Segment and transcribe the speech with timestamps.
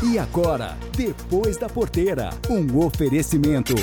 [0.00, 3.74] E agora, depois da porteira, um oferecimento.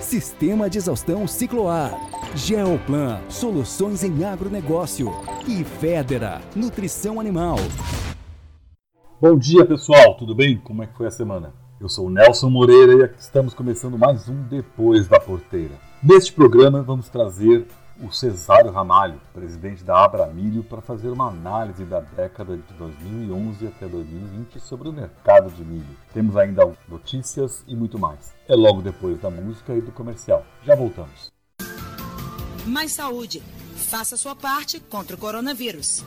[0.00, 1.92] Sistema de exaustão Cicloar.
[2.34, 5.12] Geoplan, soluções em agronegócio.
[5.46, 7.58] E Federa, nutrição animal.
[9.20, 10.16] Bom dia, pessoal.
[10.16, 10.56] Tudo bem?
[10.56, 11.52] Como é que foi a semana?
[11.78, 15.74] Eu sou o Nelson Moreira e aqui estamos começando mais um Depois da Porteira.
[16.02, 17.66] Neste programa vamos trazer
[18.00, 23.88] o Cesário Ramalho, presidente da Abramilho, para fazer uma análise da década de 2011 até
[23.88, 25.96] 2020 sobre o mercado de milho.
[26.12, 28.34] Temos ainda notícias e muito mais.
[28.46, 30.44] É logo depois da música e do comercial.
[30.64, 31.32] Já voltamos.
[32.66, 33.42] Mais saúde.
[33.76, 36.04] Faça sua parte contra o coronavírus.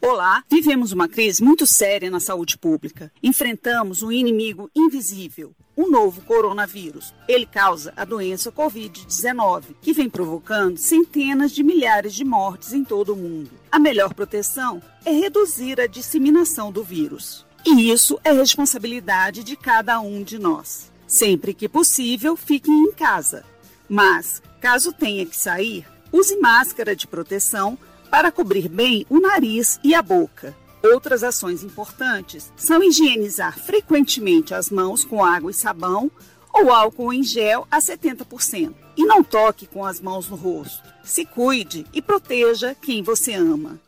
[0.00, 3.12] Olá, vivemos uma crise muito séria na saúde pública.
[3.22, 7.14] Enfrentamos um inimigo invisível, o novo coronavírus.
[7.28, 13.12] Ele causa a doença Covid-19, que vem provocando centenas de milhares de mortes em todo
[13.12, 13.50] o mundo.
[13.70, 17.44] A melhor proteção é reduzir a disseminação do vírus.
[17.64, 20.90] E isso é responsabilidade de cada um de nós.
[21.06, 23.44] Sempre que possível, fiquem em casa.
[23.88, 27.78] Mas, caso tenha que sair, use máscara de proteção
[28.10, 30.54] para cobrir bem o nariz e a boca.
[30.92, 36.10] Outras ações importantes são higienizar frequentemente as mãos com água e sabão
[36.52, 38.74] ou álcool em gel a 70%.
[38.96, 40.82] E não toque com as mãos no rosto.
[41.04, 43.78] Se cuide e proteja quem você ama.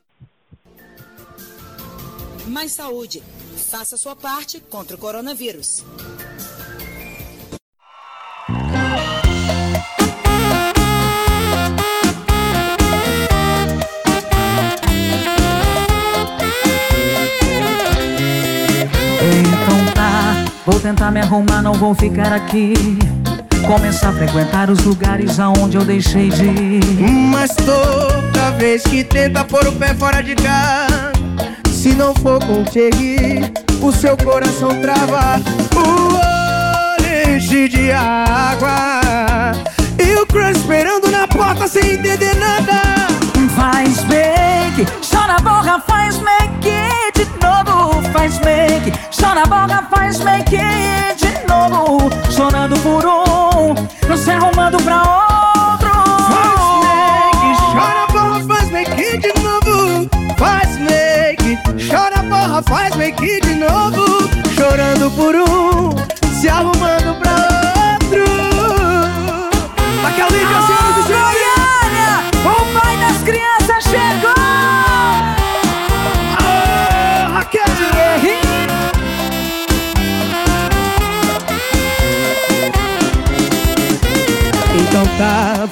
[2.46, 3.22] Mais saúde.
[3.70, 5.84] Faça sua parte contra o coronavírus.
[20.70, 22.74] Vou tentar me arrumar, não vou ficar aqui.
[23.66, 27.11] Começar a frequentar os lugares aonde eu deixei de ir.
[27.30, 31.12] Mas toda vez que tenta pôr o pé fora de casa,
[31.70, 35.41] se não for contigo, o seu coração trava.
[35.74, 39.00] O olho de água.
[39.98, 42.27] E o crush esperando na porta sem entender
[48.28, 52.11] Faz make, chora a borra, faz make de novo.
[52.30, 53.74] Chorando por um,
[54.06, 55.90] não se arrumando pra outro.
[56.28, 60.11] Faz make, chora porra, faz make de novo.
[60.36, 64.28] Faz make, chora porra, faz make de novo.
[64.55, 65.58] Chorando por um,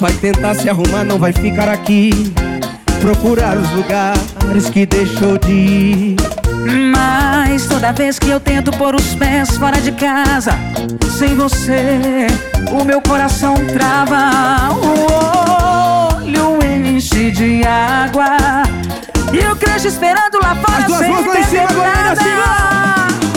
[0.01, 2.33] vai tentar se arrumar, não vai ficar aqui.
[3.01, 6.17] Procurar os lugares que deixou de ir.
[6.93, 10.53] Mas toda vez que eu tento pôr os pés fora de casa,
[11.19, 12.27] sem você,
[12.71, 14.75] o meu coração trava.
[14.75, 18.37] O olho enche de água.
[19.33, 22.23] E o crush esperando lá fora As duas sem mãos lá em cima, Goiânia, nada.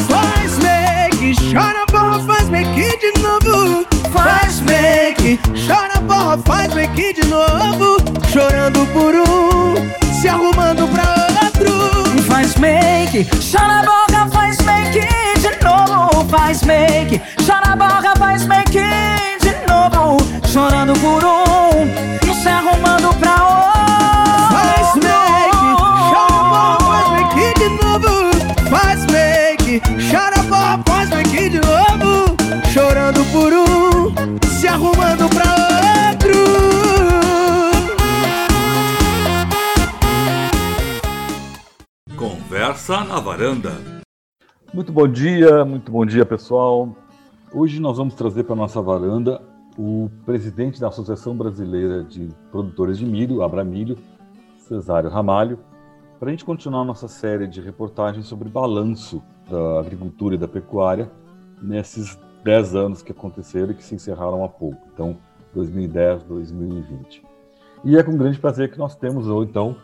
[0.08, 3.86] Faz make, chora porra, faz make de novo.
[4.12, 5.89] Faz make, chora
[6.30, 7.98] porra, faz make de novo.
[8.32, 12.24] Chorando por um, se arrumando pra outro.
[12.24, 16.26] Faz make, chora a boca, faz make de novo.
[16.30, 18.80] Faz make, chora a boca, faz make
[19.42, 20.18] de novo.
[20.48, 21.39] Chorando por um
[42.90, 43.70] Conversa na varanda.
[44.74, 46.96] Muito bom dia, muito bom dia, pessoal.
[47.54, 49.40] Hoje nós vamos trazer para nossa varanda
[49.78, 53.96] o presidente da Associação Brasileira de Produtores de Milho, Abramilho,
[54.58, 55.60] Cesário Ramalho,
[56.20, 61.12] para a gente continuar nossa série de reportagens sobre balanço da agricultura e da pecuária
[61.62, 65.16] nesses 10 anos que aconteceram e que se encerraram há pouco, então
[65.54, 67.22] 2010, 2020.
[67.86, 69.76] E é com grande prazer que nós temos hoje, então,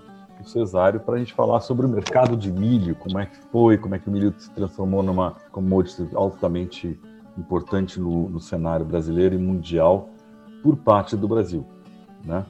[0.42, 3.78] o Cesário para a gente falar sobre o mercado de milho, como é que foi,
[3.78, 7.00] como é que o milho se transformou numa commodity altamente
[7.38, 10.10] importante no, no cenário brasileiro e mundial
[10.62, 11.66] por parte do Brasil,
[12.24, 12.46] né?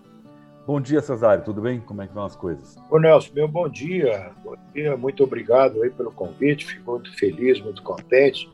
[0.65, 1.79] Bom dia, Cesário, tudo bem?
[1.79, 2.75] Como é que vão as coisas?
[2.89, 4.31] Ô Nelson, meu bom dia.
[4.43, 6.65] Bom dia, muito obrigado aí pelo convite.
[6.65, 8.49] Fico muito feliz, muito contente.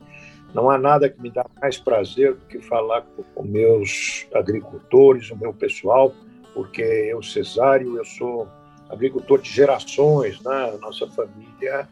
[0.53, 5.37] Não há nada que me dá mais prazer do que falar com meus agricultores, o
[5.37, 6.13] meu pessoal,
[6.53, 8.45] porque eu, Cesário, eu sou
[8.91, 10.77] agricultor de gerações, né?
[10.81, 11.87] Nossa família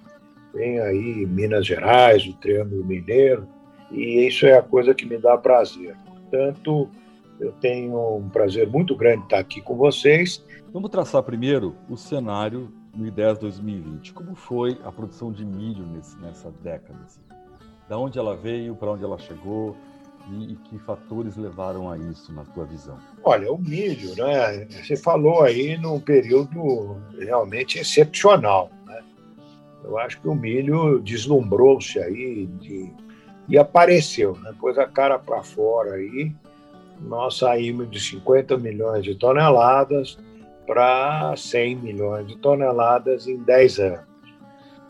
[0.54, 3.48] vem aí Minas Gerais, o Triângulo Mineiro,
[3.92, 5.96] e isso é a coisa que me dá prazer.
[6.06, 6.90] Portanto,
[7.40, 10.44] eu tenho um prazer muito grande estar aqui com vocês.
[10.74, 14.14] Vamos traçar primeiro o cenário no IDES 2020.
[14.14, 17.00] Como foi a produção de milho nesse, nessa década?
[17.06, 17.22] Assim?
[17.88, 19.76] Da onde ela veio, para onde ela chegou
[20.32, 22.98] e, e, que fatores levaram a isso, na tua visão?
[23.24, 24.66] Olha, o milho, né?
[24.66, 28.70] Você falou aí num período realmente excepcional.
[28.86, 29.02] Né?
[29.84, 32.92] Eu acho que o milho deslumbrou-se aí de,
[33.48, 34.54] e apareceu, né?
[34.60, 36.32] pôs a cara para fora aí.
[37.02, 40.18] Nós saímos de 50 milhões de toneladas
[40.68, 44.09] para 100 milhões de toneladas em 10 anos.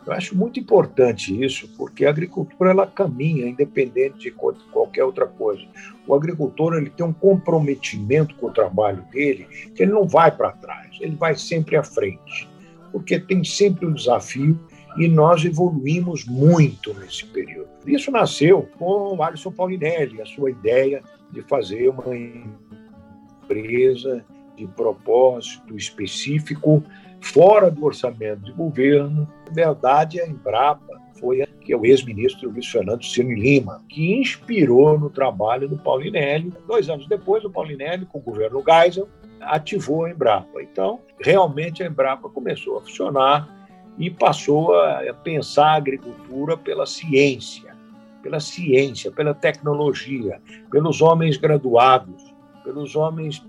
[0.06, 5.62] Eu acho muito importante isso, porque a agricultura ela caminha independente de qualquer outra coisa.
[6.06, 10.52] O agricultor ele tem um comprometimento com o trabalho dele, que ele não vai para
[10.52, 12.48] trás, ele vai sempre à frente,
[12.90, 14.58] porque tem sempre um desafio
[14.96, 17.68] e nós evoluímos muito nesse período.
[17.86, 24.24] Isso nasceu com o Alisson Paulinelli, a sua ideia de fazer uma empresa
[24.56, 26.82] de propósito específico
[27.20, 29.28] fora do orçamento de governo.
[29.46, 34.98] Na verdade, a Embrapa foi que é o ex-ministro Luiz Fernando Ciro Lima, que inspirou
[34.98, 36.52] no trabalho do Paulinelli.
[36.66, 39.08] Dois anos depois, o Paulinelli, com o governo Geisel,
[39.40, 40.62] ativou a Embrapa.
[40.62, 43.68] Então, realmente, a Embrapa começou a funcionar
[43.98, 47.76] e passou a pensar a agricultura pela ciência,
[48.22, 50.40] pela ciência, pela tecnologia,
[50.70, 52.34] pelos homens graduados,
[52.64, 53.44] pelos homens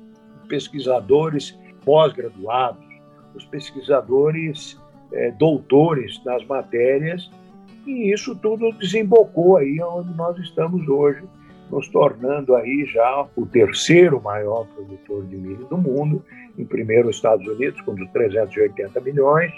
[0.48, 2.86] pesquisadores pós-graduados,
[3.36, 4.80] os pesquisadores
[5.14, 7.30] é, doutores nas matérias,
[7.86, 11.24] e isso tudo desembocou aí onde nós estamos hoje,
[11.70, 16.24] nos tornando aí já o terceiro maior produtor de milho do mundo,
[16.58, 19.52] em primeiro os Estados Unidos com 380 milhões,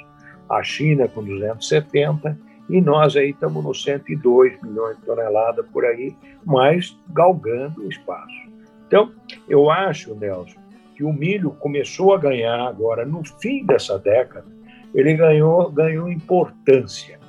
[0.50, 2.38] a China com 270
[2.70, 6.16] e nós aí estamos nos 102 milhões de toneladas por aí,
[6.46, 8.34] mas galgando o espaço.
[8.88, 9.12] Então,
[9.50, 10.60] eu acho, Nelson,
[10.96, 14.46] que o milho começou a ganhar agora, no fim dessa década,
[14.94, 17.20] ele ganhou, ganhou importância,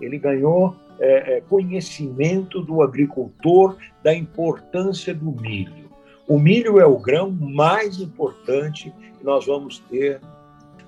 [0.00, 5.90] ele ganhou é, é, conhecimento do agricultor da importância do milho.
[6.28, 10.20] O milho é o grão mais importante que nós vamos ter,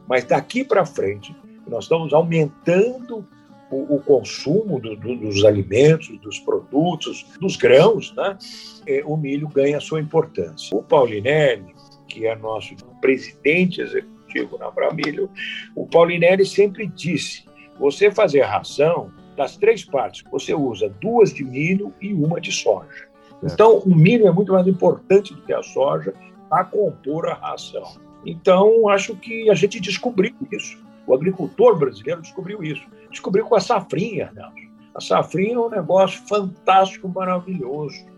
[0.06, 1.34] mas daqui para frente,
[1.66, 3.26] nós estamos aumentando
[3.70, 8.38] o, o consumo do, do, dos alimentos, dos produtos, dos grãos, né?
[8.86, 10.76] É, o milho ganha sua importância.
[10.76, 11.74] O Paulinelli,
[12.16, 15.28] que é nosso presidente executivo na Bramilho,
[15.74, 17.44] o Paulinelli sempre disse:
[17.78, 23.06] você fazer ração das três partes, você usa duas de milho e uma de soja.
[23.42, 26.14] Então, o milho é muito mais importante do que a soja
[26.48, 27.84] para compor a ração.
[28.24, 30.82] Então, acho que a gente descobriu isso.
[31.06, 32.82] O agricultor brasileiro descobriu isso.
[33.10, 34.32] Descobriu com a safrinha.
[34.34, 34.50] Né?
[34.94, 38.15] A safrinha é um negócio fantástico, maravilhoso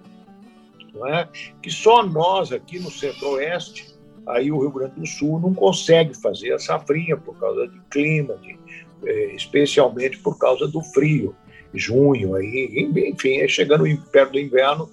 [0.94, 1.28] não é?
[1.62, 3.94] que só nós aqui no Centro-Oeste,
[4.26, 8.36] aí o Rio Grande do Sul não consegue fazer a safrinha por causa de clima,
[8.36, 8.58] de,
[9.04, 11.34] é, especialmente por causa do frio.
[11.74, 14.90] Junho, aí, enfim, chegando perto do inverno,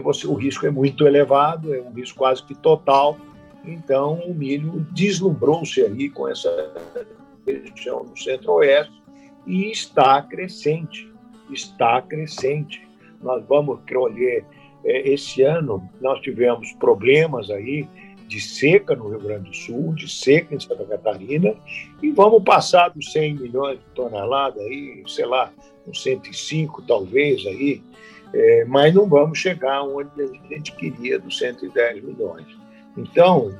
[0.00, 3.18] você, o risco é muito elevado, é um risco quase que total.
[3.64, 6.72] Então, o milho deslumbrou-se aí com essa
[7.46, 9.02] região do Centro-Oeste
[9.46, 11.12] e está crescente,
[11.50, 12.86] está crescente.
[13.20, 14.44] Nós vamos colher
[14.84, 17.88] é, esse ano nós tivemos problemas aí
[18.26, 21.54] de seca no Rio Grande do Sul, de seca em Santa Catarina,
[22.02, 25.52] e vamos passar dos 100 milhões de toneladas aí, sei lá,
[25.86, 27.82] uns 105 talvez aí,
[28.32, 32.46] é, mas não vamos chegar onde a gente queria dos 110 milhões.
[32.96, 33.50] Então,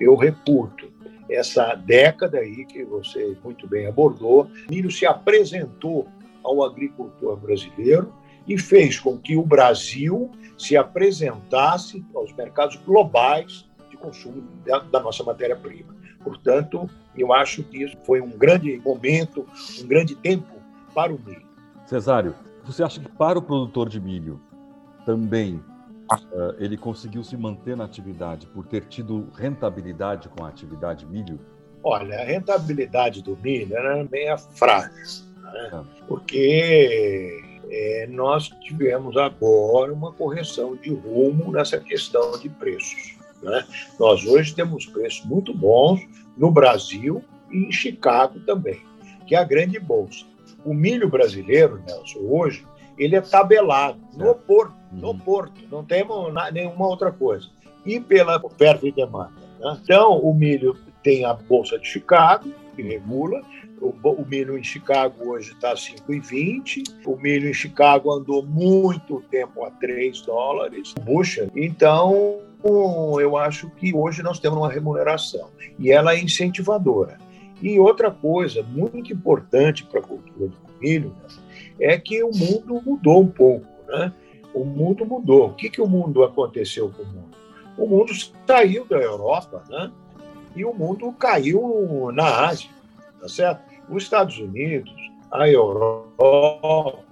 [0.00, 0.90] eu reputo
[1.30, 6.08] essa década aí que você muito bem abordou, milho se apresentou
[6.42, 8.12] ao agricultor brasileiro
[8.48, 15.00] e fez com que o Brasil se apresentasse aos mercados globais de consumo da, da
[15.00, 15.94] nossa matéria-prima.
[16.24, 19.46] Portanto, eu acho que isso foi um grande momento,
[19.80, 20.56] um grande tempo
[20.94, 21.46] para o milho.
[21.86, 24.40] Cesário, você acha que para o produtor de milho
[25.06, 25.62] também
[26.12, 31.38] uh, ele conseguiu se manter na atividade por ter tido rentabilidade com a atividade milho?
[31.82, 35.70] Olha, a rentabilidade do milho era meia frágil, né?
[35.72, 35.84] Ah.
[36.06, 43.16] porque é, nós tivemos agora uma correção de rumo nessa questão de preços.
[43.42, 43.64] Né?
[43.98, 46.00] Nós hoje temos preços muito bons
[46.36, 48.80] no Brasil e em Chicago também,
[49.26, 50.24] que é a grande bolsa.
[50.64, 52.66] O milho brasileiro, Nelson, hoje,
[52.98, 55.18] ele é tabelado no porto, no uhum.
[55.18, 57.48] porto, não temos nenhuma outra coisa.
[57.86, 59.32] E pela oferta e demanda.
[59.60, 59.78] Né?
[59.82, 63.40] Então, o milho tem a bolsa de Chicago, que regula.
[63.80, 67.06] O, milho em Chicago hoje está 5,20.
[67.06, 71.48] O milho em Chicago andou muito tempo a 3 dólares bushel.
[71.54, 72.40] Então,
[73.20, 77.18] eu acho que hoje nós temos uma remuneração e ela é incentivadora.
[77.60, 81.28] E outra coisa muito importante para a cultura do milho né,
[81.80, 83.66] é que o mundo mudou um pouco.
[83.86, 84.12] Né?
[84.54, 85.48] O mundo mudou.
[85.48, 87.38] O que, que o mundo aconteceu com o mundo?
[87.76, 88.12] O mundo
[88.46, 89.90] saiu da Europa né?
[90.54, 92.70] e o mundo caiu na Ásia.
[93.20, 93.67] Tá certo?
[93.90, 94.92] Os Estados Unidos,
[95.30, 97.04] a Europa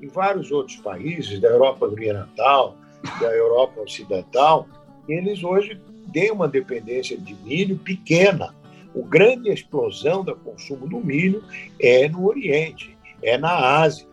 [0.00, 2.76] e vários outros países da Europa Oriental,
[3.20, 4.66] da Europa Ocidental,
[5.08, 5.80] eles hoje
[6.12, 8.54] têm uma dependência de milho pequena.
[8.94, 11.44] O grande explosão do consumo do milho
[11.78, 14.06] é no Oriente, é na Ásia.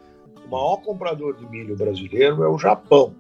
[0.46, 3.16] O maior comprador de milho brasileiro é o Japão.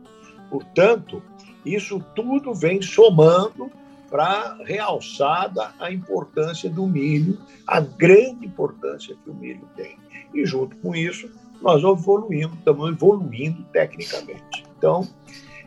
[0.50, 1.24] Portanto,
[1.66, 3.72] isso tudo vem somando
[4.14, 9.98] para realçar a importância do milho, a grande importância que o milho tem.
[10.32, 14.66] E junto com isso, nós evoluímos, estamos evoluindo tecnicamente.
[14.78, 15.08] Então,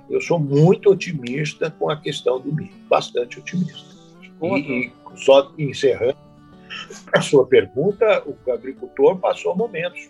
[0.09, 3.97] eu sou muito otimista com a questão do milho, bastante otimista.
[4.41, 6.17] E, e só encerrando
[7.13, 10.09] a sua pergunta, o agricultor passou momentos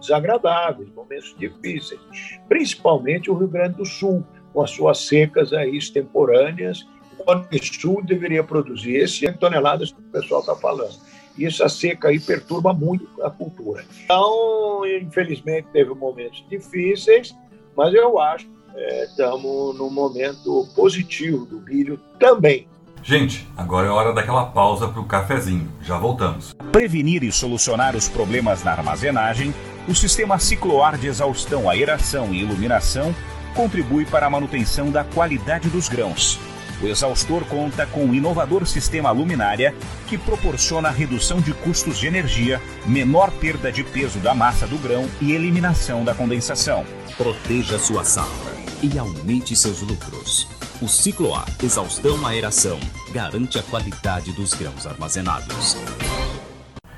[0.00, 2.00] desagradáveis, momentos difíceis,
[2.48, 6.86] principalmente o Rio Grande do Sul, com as suas secas aí extemporâneas.
[7.26, 10.94] O Sul deveria produzir esse toneladas que o pessoal está falando.
[11.36, 13.84] E essa seca aí perturba muito a cultura.
[14.04, 17.34] Então, infelizmente, teve momentos difíceis,
[17.76, 22.68] mas eu acho estamos é, num momento positivo do milho também.
[23.02, 25.70] Gente, agora é hora daquela pausa para o cafezinho.
[25.82, 26.54] Já voltamos.
[26.72, 29.54] Prevenir e solucionar os problemas na armazenagem,
[29.88, 33.14] o sistema cicloar de exaustão, aeração e iluminação
[33.54, 36.38] contribui para a manutenção da qualidade dos grãos.
[36.82, 39.74] O exaustor conta com um inovador sistema luminária
[40.06, 45.08] que proporciona redução de custos de energia, menor perda de peso da massa do grão
[45.20, 46.84] e eliminação da condensação.
[47.16, 48.52] Proteja sua safra
[48.82, 50.48] e aumente seus lucros.
[50.82, 52.78] O ciclo A, exaustão aeração,
[53.10, 55.76] garante a qualidade dos grãos armazenados.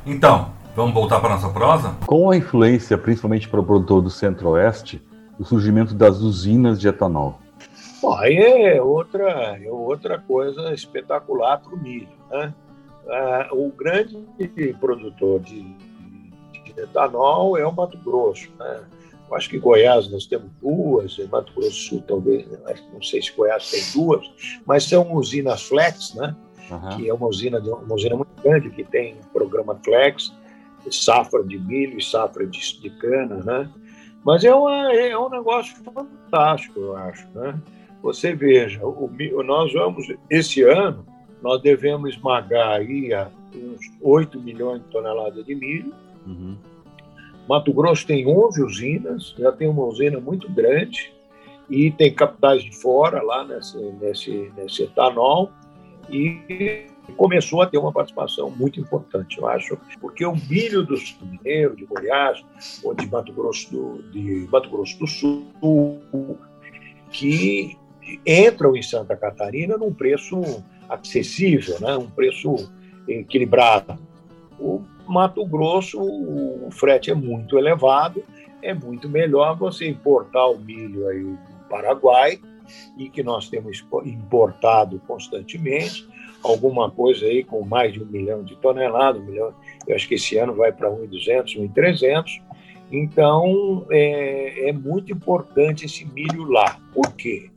[0.05, 1.97] Então, vamos voltar para nossa prosa?
[2.05, 5.01] Com a influência, principalmente para o produtor do Centro-Oeste,
[5.39, 7.39] o surgimento das usinas de etanol.
[8.01, 12.09] Bom, aí é outra, é outra coisa espetacular para o milho.
[12.31, 12.55] Né?
[13.09, 14.25] Ah, o grande
[14.79, 18.49] produtor de, de, etanol é o Mato Grosso.
[18.59, 18.85] Né?
[19.29, 22.47] Eu acho que Goiás nós temos duas, Mato Grosso do Sul talvez,
[22.93, 24.31] não sei se Goiás tem duas,
[24.65, 26.35] mas são usinas Flex, né?
[26.71, 26.97] Uhum.
[26.97, 30.31] que é uma usina, uma usina muito grande que tem programa Flex,
[30.91, 33.71] safra de milho e safra de, de cana, né?
[34.25, 37.59] Mas é, uma, é um negócio fantástico, eu acho, né?
[38.03, 39.11] Você veja, o,
[39.43, 41.05] nós vamos, esse ano,
[41.43, 43.11] nós devemos esmagar aí
[43.55, 45.93] uns 8 milhões de toneladas de milho,
[46.27, 46.57] uhum.
[47.49, 51.13] Mato Grosso tem 11 usinas, já tem uma usina muito grande
[51.71, 55.51] e tem capitais de fora lá nesse, nesse, nesse etanol
[56.11, 56.87] e
[57.17, 61.87] começou a ter uma participação muito importante, eu acho, porque o milho do Mineiro, de
[61.87, 62.45] Goiás,
[62.83, 65.47] ou de Mato Grosso do, de Mato Grosso do Sul,
[67.11, 67.79] que
[68.27, 70.41] entram em Santa Catarina num preço
[70.89, 71.97] acessível, né?
[71.97, 72.71] um preço
[73.07, 73.99] equilibrado.
[74.59, 78.23] O Mato Grosso, o frete é muito elevado,
[78.63, 81.39] é muito melhor você importar o milho aí do
[81.69, 82.41] Paraguai,
[82.97, 86.07] e que nós temos importado constantemente,
[86.43, 89.55] alguma coisa aí com mais de um milhão de toneladas, um milhão,
[89.87, 92.43] eu acho que esse ano vai para 1.200, 1.300,
[92.91, 96.79] então é, é muito importante esse milho lá.
[96.93, 97.51] Por quê?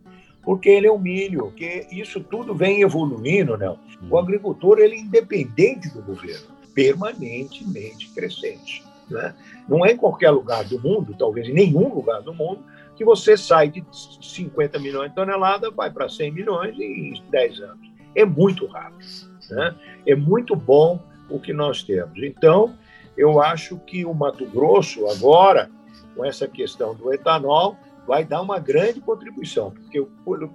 [0.44, 3.76] Porque ele é um milho, porque isso tudo vem evoluindo, né?
[4.10, 8.84] O agricultor ele é independente do governo permanentemente crescente.
[9.10, 9.36] Né?
[9.68, 12.64] Não é em qualquer lugar do mundo, talvez em nenhum lugar do mundo,
[12.96, 17.92] que você sai de 50 milhões de toneladas, vai para 100 milhões em 10 anos.
[18.16, 19.30] É muito rápido.
[19.50, 19.76] Né?
[20.06, 22.22] É muito bom o que nós temos.
[22.22, 22.76] Então,
[23.18, 25.70] eu acho que o Mato Grosso, agora,
[26.16, 27.78] com essa questão do etanol,
[28.08, 30.10] vai dar uma grande contribuição, porque eu,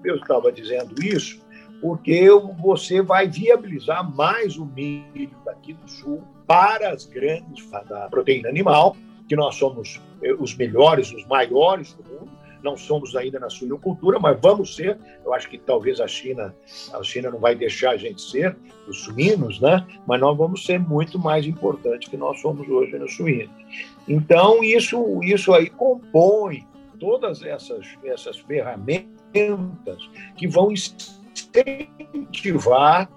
[0.04, 1.44] eu estava dizendo isso
[1.80, 8.48] porque você vai viabilizar mais o milho daqui do sul para as grandes da proteína
[8.48, 8.96] animal,
[9.28, 12.30] que nós somos eh, os melhores, os maiores do mundo.
[12.62, 14.98] Não somos ainda na suinocultura, mas vamos ser.
[15.24, 16.54] Eu acho que talvez a China,
[16.92, 18.56] a China não vai deixar a gente ser
[18.88, 19.86] os suínos, né?
[20.06, 23.54] Mas nós vamos ser muito mais importantes que nós somos hoje nos suínos.
[24.08, 26.66] Então isso, isso aí compõe
[26.98, 33.08] todas essas essas ferramentas que vão incentivar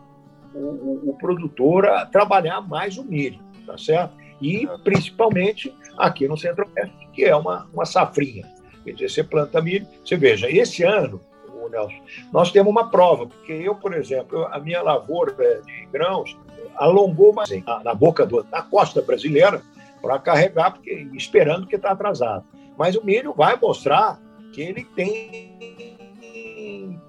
[0.53, 4.13] o, o, produtor a trabalhar mais o milho, tá certo?
[4.41, 8.47] E principalmente aqui no Centro-Oeste, que é uma, uma safrinha.
[8.83, 9.87] Quer dizer, você planta milho.
[10.03, 14.59] Você veja, esse ano, o Nelson, nós temos uma prova, porque eu, por exemplo, a
[14.59, 16.37] minha lavoura de grãos
[16.75, 17.49] alongou mais
[17.83, 19.61] na boca do, na costa brasileira
[20.01, 22.45] para carregar, porque, esperando que está atrasado.
[22.79, 24.21] Mas o milho vai mostrar
[24.53, 25.59] que ele tem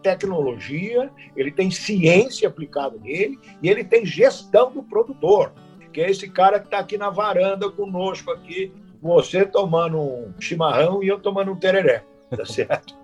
[0.03, 5.53] tecnologia, ele tem ciência aplicada nele e ele tem gestão do produtor,
[5.93, 11.05] que é esse cara que está aqui na varanda conosco aqui, você tomando um chimarrão
[11.05, 12.97] e eu tomando um tereré, tá certo?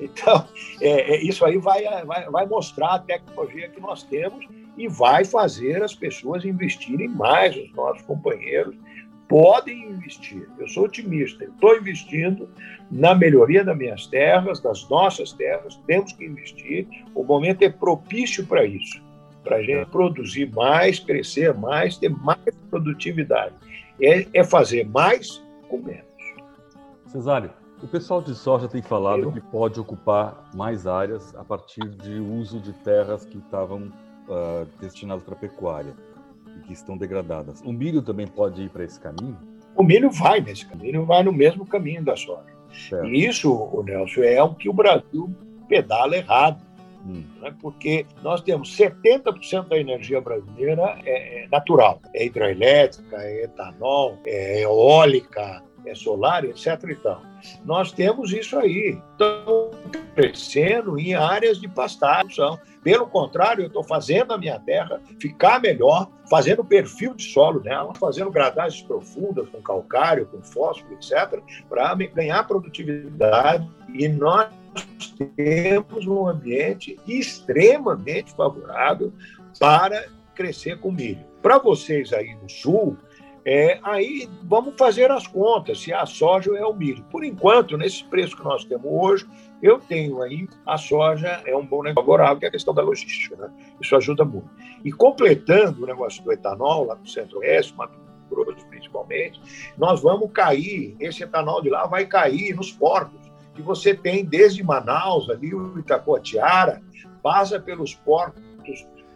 [0.00, 0.48] então,
[0.80, 4.46] é, é, isso aí vai, vai, vai mostrar a tecnologia que nós temos
[4.78, 8.74] e vai fazer as pessoas investirem mais, os nossos companheiros,
[9.28, 10.48] podem investir.
[10.58, 12.48] Eu sou otimista, estou investindo
[12.90, 16.86] na melhoria das minhas terras, das nossas terras, temos que investir.
[17.14, 19.00] O momento é propício para isso,
[19.42, 22.40] para a gente produzir mais, crescer mais, ter mais
[22.70, 23.54] produtividade.
[24.00, 26.04] É, é fazer mais com menos.
[27.06, 27.50] Cesário,
[27.82, 29.32] o pessoal de soja tem falado Eu...
[29.32, 33.92] que pode ocupar mais áreas a partir de uso de terras que estavam
[34.28, 35.94] uh, destinadas para pecuária
[36.66, 37.60] que estão degradadas.
[37.62, 39.36] O milho também pode ir para esse caminho?
[39.76, 42.54] O milho vai nesse caminho, vai no mesmo caminho da soja.
[42.72, 43.06] Certo.
[43.06, 45.34] E isso, o Nelson, é o que o Brasil
[45.68, 46.62] pedala errado.
[47.06, 47.22] Hum.
[47.40, 47.54] Né?
[47.60, 52.00] Porque nós temos 70% da energia brasileira é, é natural.
[52.14, 56.82] É hidroelétrica, é etanol, é eólica, é solar, etc.
[56.88, 57.22] E tal.
[57.64, 58.98] Nós temos isso aí.
[59.12, 59.70] Estão
[60.14, 62.58] crescendo em áreas de pastagem.
[62.82, 67.94] Pelo contrário, eu estou fazendo a minha terra ficar melhor, fazendo perfil de solo dela,
[67.94, 73.68] fazendo gradagens profundas com calcário, com fósforo, etc., para ganhar produtividade.
[73.92, 74.48] E nós
[75.36, 79.12] temos um ambiente extremamente favorável
[79.58, 81.24] para crescer com milho.
[81.40, 82.96] Para vocês aí no sul,
[83.46, 87.04] é, aí vamos fazer as contas, se a soja é o milho.
[87.10, 89.26] Por enquanto, nesse preço que nós temos hoje,
[89.62, 92.82] eu tenho aí a soja é um bom negócio favorável, que é a questão da
[92.82, 93.36] logística.
[93.36, 93.50] Né?
[93.80, 94.48] Isso ajuda muito.
[94.82, 97.98] E completando o negócio do etanol, lá no Centro-Oeste, Mato
[98.30, 99.40] Grosso principalmente,
[99.76, 103.20] nós vamos cair, esse etanol de lá vai cair nos portos
[103.54, 106.82] que você tem desde Manaus, ali o Itacoatiara,
[107.22, 108.42] passa pelos portos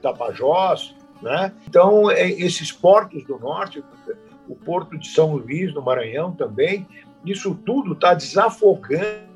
[0.00, 1.52] Tapajós, né?
[1.66, 3.82] Então, é, esses portos do norte,
[4.48, 6.86] o porto de São Luís, no Maranhão também,
[7.24, 9.28] isso tudo está desafogando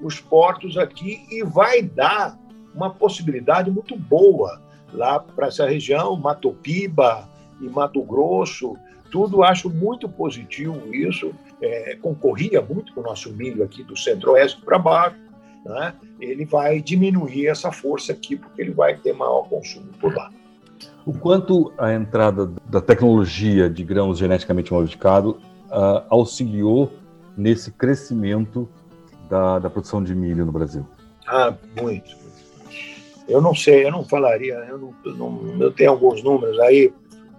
[0.00, 2.38] os portos aqui e vai dar
[2.74, 4.60] uma possibilidade muito boa
[4.92, 7.28] lá para essa região, Mato Piba
[7.60, 8.76] e Mato Grosso,
[9.10, 14.60] tudo acho muito positivo isso, é, concorria muito com o nosso milho aqui do centro-oeste
[14.62, 15.16] para baixo,
[15.64, 15.94] né?
[16.20, 20.30] ele vai diminuir essa força aqui, porque ele vai ter maior consumo por lá.
[21.06, 26.90] O quanto a entrada da tecnologia de grãos geneticamente modificados uh, auxiliou
[27.36, 28.68] nesse crescimento
[29.28, 30.86] da, da, produção de milho no Brasil?
[31.26, 32.16] Ah, muito.
[33.28, 36.92] Eu não sei, eu não falaria, eu, não, eu, não, eu tenho alguns números aí,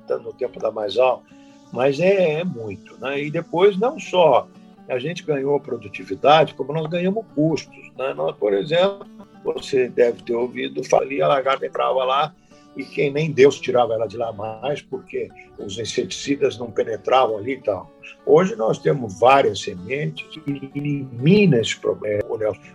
[0.09, 1.23] no tempo da mais alta,
[1.71, 2.99] mas é, é muito.
[2.99, 3.23] Né?
[3.23, 4.47] E depois, não só
[4.87, 7.91] a gente ganhou produtividade, como nós ganhamos custos.
[7.97, 8.13] Né?
[8.13, 9.07] Nós, por exemplo,
[9.43, 12.33] você deve ter ouvido, falia a lagarta entrava lá
[12.75, 17.53] e quem nem Deus tirava ela de lá mais, porque os inseticidas não penetravam ali
[17.53, 17.91] e tal.
[18.25, 20.41] Hoje nós temos várias sementes que
[20.75, 22.23] eliminam esse problema.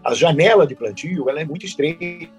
[0.05, 2.31] A janela de plantio ela é muito estreita.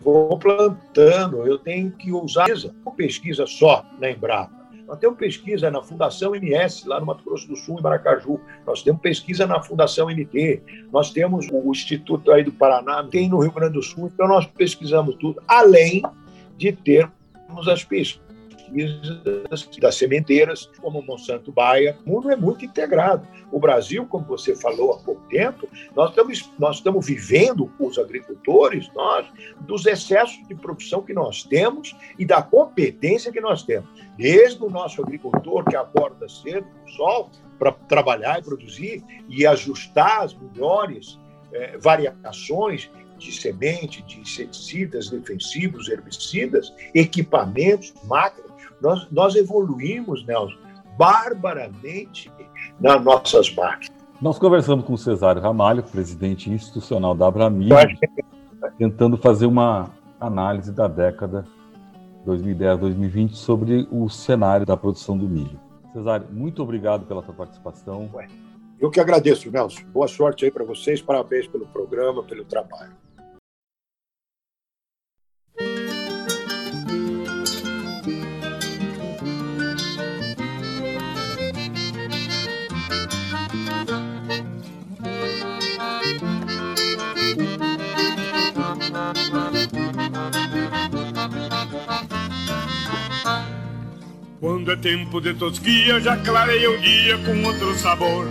[0.00, 2.48] Vou plantando, eu tenho que usar
[2.84, 4.62] uma pesquisa só na Embrapa
[4.92, 8.38] nós temos pesquisa na Fundação MS, lá no Mato Grosso do Sul, em Maracaju.
[8.66, 10.62] Nós temos pesquisa na Fundação MT.
[10.92, 14.10] Nós temos o Instituto aí do Paraná, tem no Rio Grande do Sul.
[14.12, 16.02] Então, nós pesquisamos tudo, além
[16.56, 18.22] de termos as pesquisas
[19.80, 21.96] das sementeiras, como Monsanto Baia.
[22.06, 23.26] O mundo é muito integrado.
[23.50, 28.90] O Brasil, como você falou há pouco tempo, nós estamos, nós estamos vivendo, os agricultores,
[28.94, 29.26] nós,
[29.60, 33.88] dos excessos de produção que nós temos e da competência que nós temos.
[34.16, 40.22] Desde o nosso agricultor que acorda cedo no sol para trabalhar e produzir e ajustar
[40.22, 41.18] as melhores
[41.52, 42.90] eh, variações
[43.22, 48.50] de semente, de inseticidas, defensivos, herbicidas, equipamentos, máquinas.
[48.80, 50.58] Nós, nós evoluímos, Nelson,
[50.98, 52.30] barbaramente
[52.80, 54.02] nas nossas máquinas.
[54.20, 57.74] Nós conversamos com o Cesário Ramalho, presidente institucional da Abramil,
[58.78, 61.44] tentando fazer uma análise da década
[62.26, 65.58] 2010-2020 sobre o cenário da produção do milho.
[65.92, 68.08] Cesário, muito obrigado pela sua participação.
[68.80, 69.82] Eu que agradeço, Nelson.
[69.92, 72.92] Boa sorte aí para vocês, parabéns pelo programa, pelo trabalho.
[94.42, 98.26] Quando é tempo de tosquia, já clareia o dia com outro sabor.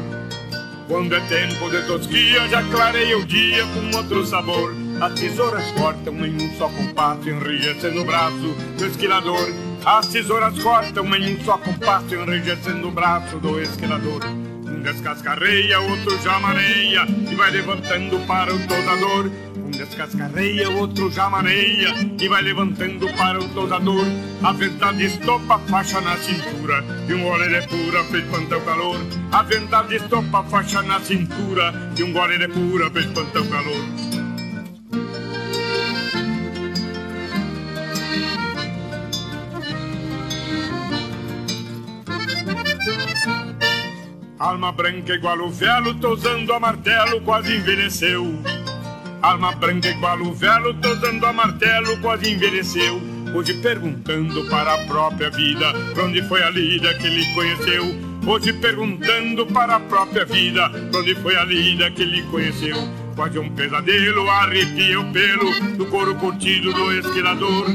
[0.86, 4.76] Quando é tempo de tosquia, já clareia o dia com outro sabor.
[5.00, 9.54] As tesouras cortam em um só compasso, enrijecendo o braço do esquilador.
[9.86, 14.26] As tesouras cortam em um só compasso, enrijecendo o braço do esquilador.
[14.26, 19.32] Um descascarreia, outro já maneia e vai levantando para o tosador.
[19.72, 24.06] Um descascarreia, outro já maneia e vai levantando para o tosador.
[24.44, 28.62] A verdade estopa a faixa na cintura e um gole de pura fez espantar o
[28.66, 29.00] calor.
[29.32, 33.48] A verdade estopa a faixa na cintura e um gole de pura fez espantar o
[33.48, 33.86] calor.
[44.38, 48.61] Alma branca igual o velo, tosando a martelo, quase envelheceu.
[49.22, 53.00] Alma branca igual o velo, tosando a martelo, quase envelheceu.
[53.36, 57.84] Hoje perguntando para a própria vida, pra onde foi a lida que ele conheceu.
[58.26, 62.76] Hoje perguntando para a própria vida, pra onde foi a lida que ele conheceu.
[63.16, 67.68] Quase um pesadelo, arrepia o pelo do couro curtido do esquilador.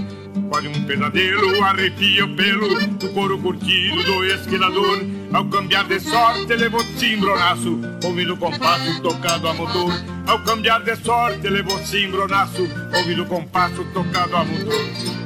[0.48, 4.98] Quase um pesadelo, arrepia o pelo do couro curtido do esquilador.
[5.32, 9.92] Ao cambiar de sorte, levou cimbronaço, ouvindo o compasso tocado a motor.
[10.26, 12.62] Ao cambiar de sorte, levou cimbronaço,
[12.96, 15.16] ouvindo o compasso tocado a motor.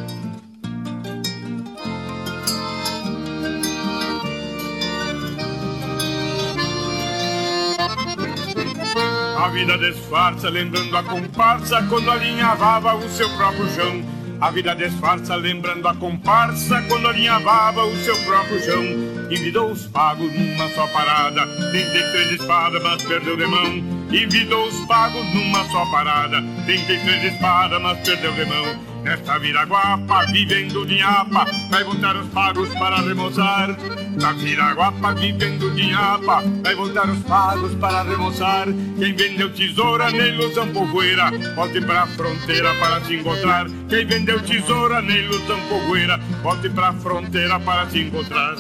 [9.37, 14.20] A vida disfarça, lembrando a comparsa quando alinhavava o seu próprio chão.
[14.41, 18.83] A vida disfarça, lembrando a comparsa quando alinhavava o seu próprio chão.
[19.31, 23.67] Envidou os pagos numa só parada, tentei três espadas, mas perdeu de mão.
[24.11, 28.90] Envidou os pagos numa só parada, tentei três espadas, mas perdeu de mão.
[29.03, 33.77] Nesta viraguapa, vivendo de apa, vai voltar os pagos para remoçar.
[34.21, 38.67] Na viraguapa, vivendo de apa, vai voltar os pagos para remoçar.
[38.99, 43.67] Quem vendeu tesoura nem ilusão pogueira, volte pra fronteira para se encontrar.
[43.89, 48.57] Quem vendeu tesoura nem ilusão pogueira, volte pra fronteira para se encontrar.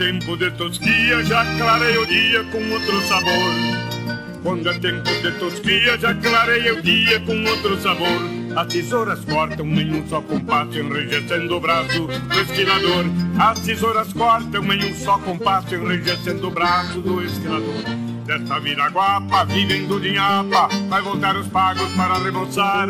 [0.00, 3.52] Tempo de tosquia, já clareia o dia com outro sabor.
[4.42, 8.08] Quando é tempo de tosquia, já clareia o dia com outro sabor.
[8.56, 13.04] As tesouras cortam em um só compasso, enrijecendo o braço do esquilador.
[13.38, 17.84] As tesouras cortam em um só compasso, enrijecendo o braço do esquilador.
[18.24, 22.88] Desta viraguapa, vivendo de nhapa, vai voltar os pagos para remoçar.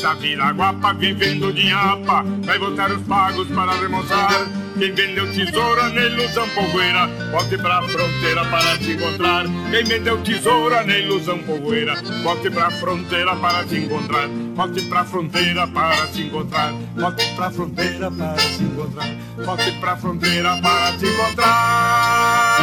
[0.00, 4.61] Da viraguapa, vivendo de nhapa, vai voltar os pagos para remoçar.
[4.78, 9.44] Quem vendeu tesoura na ilusão pogueira, volte pra fronteira para se encontrar.
[9.70, 14.28] Quem vendeu tesoura na ilusão pogueira, volte pra fronteira para se encontrar.
[14.54, 16.72] Volte pra fronteira para se encontrar.
[16.96, 19.08] Volte pra fronteira para se encontrar.
[19.44, 22.61] Volte pra fronteira para se encontrar.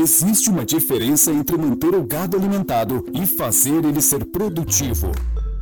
[0.00, 5.12] Existe uma diferença entre manter o gado alimentado e fazer ele ser produtivo.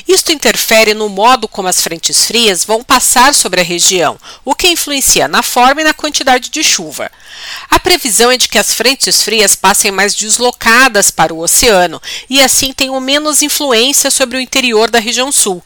[0.07, 4.67] Isto interfere no modo como as frentes frias vão passar sobre a região, o que
[4.67, 7.11] influencia na forma e na quantidade de chuva.
[7.69, 12.41] A previsão é de que as frentes frias passem mais deslocadas para o oceano e
[12.41, 15.63] assim tenham menos influência sobre o interior da região sul.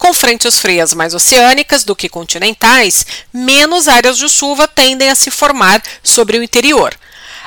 [0.00, 5.30] Com frentes frias mais oceânicas do que continentais, menos áreas de chuva tendem a se
[5.30, 6.98] formar sobre o interior.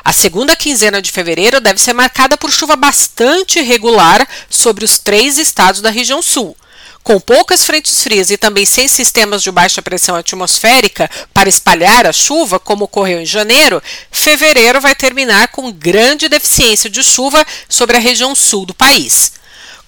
[0.06, 5.40] A segunda quinzena de fevereiro deve ser marcada por chuva bastante irregular sobre os três
[5.40, 6.56] estados da região sul.
[7.02, 12.14] Com poucas frentes frias e também sem sistemas de baixa pressão atmosférica para espalhar a
[12.14, 18.00] chuva, como ocorreu em janeiro, fevereiro vai terminar com grande deficiência de chuva sobre a
[18.00, 19.42] região sul do país.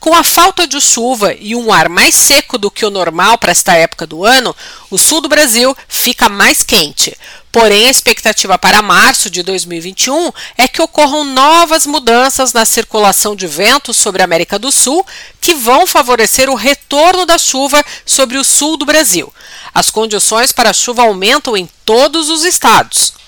[0.06, 3.52] Com a falta de chuva e um ar mais seco do que o normal para
[3.52, 4.56] esta época do ano,
[4.92, 7.18] o sul do Brasil fica mais quente.
[7.52, 13.48] Porém, a expectativa para março de 2021 é que ocorram novas mudanças na circulação de
[13.48, 15.04] ventos sobre a América do Sul,
[15.42, 19.34] que vão favorecer o retorno da chuva sobre o sul do Brasil.
[19.74, 23.25] As condições para chuva aumentam em todos os estados.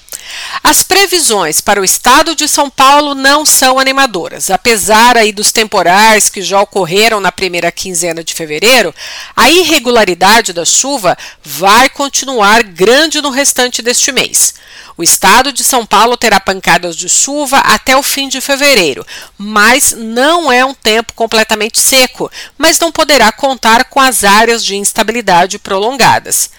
[0.63, 4.49] As previsões para o estado de São Paulo não são animadoras.
[4.49, 8.93] Apesar aí dos temporais que já ocorreram na primeira quinzena de fevereiro,
[9.35, 14.53] a irregularidade da chuva vai continuar grande no restante deste mês.
[14.97, 19.05] O estado de São Paulo terá pancadas de chuva até o fim de fevereiro,
[19.37, 24.75] mas não é um tempo completamente seco, mas não poderá contar com as áreas de
[24.75, 26.49] instabilidade prolongadas.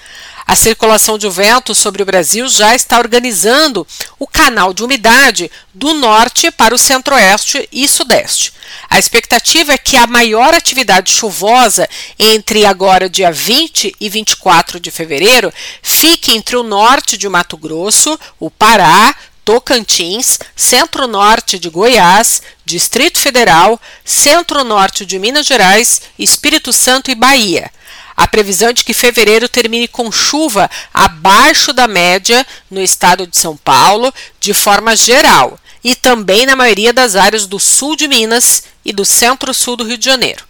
[0.48, 3.86] A circulação de vento sobre o Brasil já está organizando
[4.18, 8.54] o canal de umidade do norte para o centro-oeste e sudeste.
[8.88, 11.86] A expectativa é que a maior atividade chuvosa
[12.18, 18.18] entre agora dia 20 e 24 de fevereiro fique entre o norte de Mato Grosso,
[18.40, 27.14] o Pará, Tocantins, Centro-Norte de Goiás, Distrito Federal, Centro-Norte de Minas Gerais, Espírito Santo e
[27.14, 27.70] Bahia.
[28.18, 33.38] A previsão é de que fevereiro termine com chuva abaixo da média no estado de
[33.38, 38.64] São Paulo, de forma geral, e também na maioria das áreas do sul de Minas
[38.84, 40.44] e do centro-sul do Rio de Janeiro.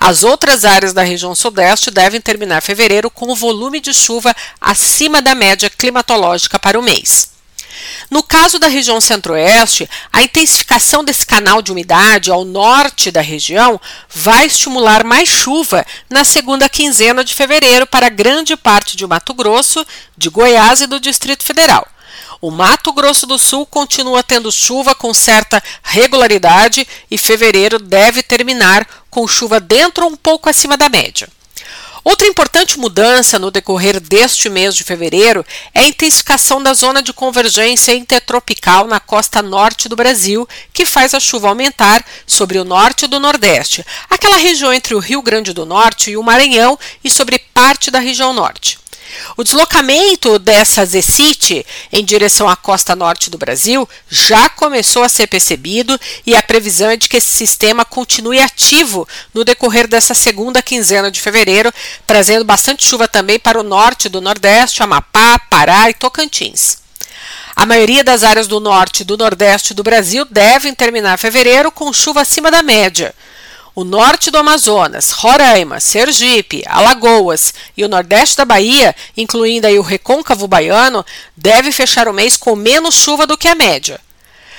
[0.00, 5.22] As outras áreas da região sudeste devem terminar fevereiro com o volume de chuva acima
[5.22, 7.31] da média climatológica para o mês.
[8.10, 13.80] No caso da região centro-oeste, a intensificação desse canal de umidade ao norte da região
[14.08, 19.84] vai estimular mais chuva na segunda quinzena de fevereiro para grande parte de Mato Grosso,
[20.16, 21.86] de Goiás e do Distrito Federal.
[22.40, 28.86] O Mato Grosso do Sul continua tendo chuva com certa regularidade e fevereiro deve terminar
[29.08, 31.28] com chuva dentro ou um pouco acima da média.
[32.04, 37.12] Outra importante mudança no decorrer deste mês de fevereiro é a intensificação da zona de
[37.12, 43.06] convergência intertropical na costa norte do Brasil, que faz a chuva aumentar sobre o norte
[43.06, 47.38] do Nordeste, aquela região entre o Rio Grande do Norte e o Maranhão e sobre
[47.38, 48.81] parte da região norte.
[49.36, 55.26] O deslocamento dessa Zecite em direção à costa norte do Brasil já começou a ser
[55.26, 60.62] percebido e a previsão é de que esse sistema continue ativo no decorrer dessa segunda
[60.62, 61.72] quinzena de fevereiro,
[62.06, 66.78] trazendo bastante chuva também para o norte do Nordeste, Amapá, Pará e Tocantins.
[67.54, 71.92] A maioria das áreas do norte e do nordeste do Brasil devem terminar fevereiro com
[71.92, 73.14] chuva acima da média
[73.74, 79.82] o norte do Amazonas, Roraima, Sergipe, Alagoas e o nordeste da Bahia, incluindo aí o
[79.82, 81.04] recôncavo baiano,
[81.36, 84.00] deve fechar o mês com menos chuva do que a média.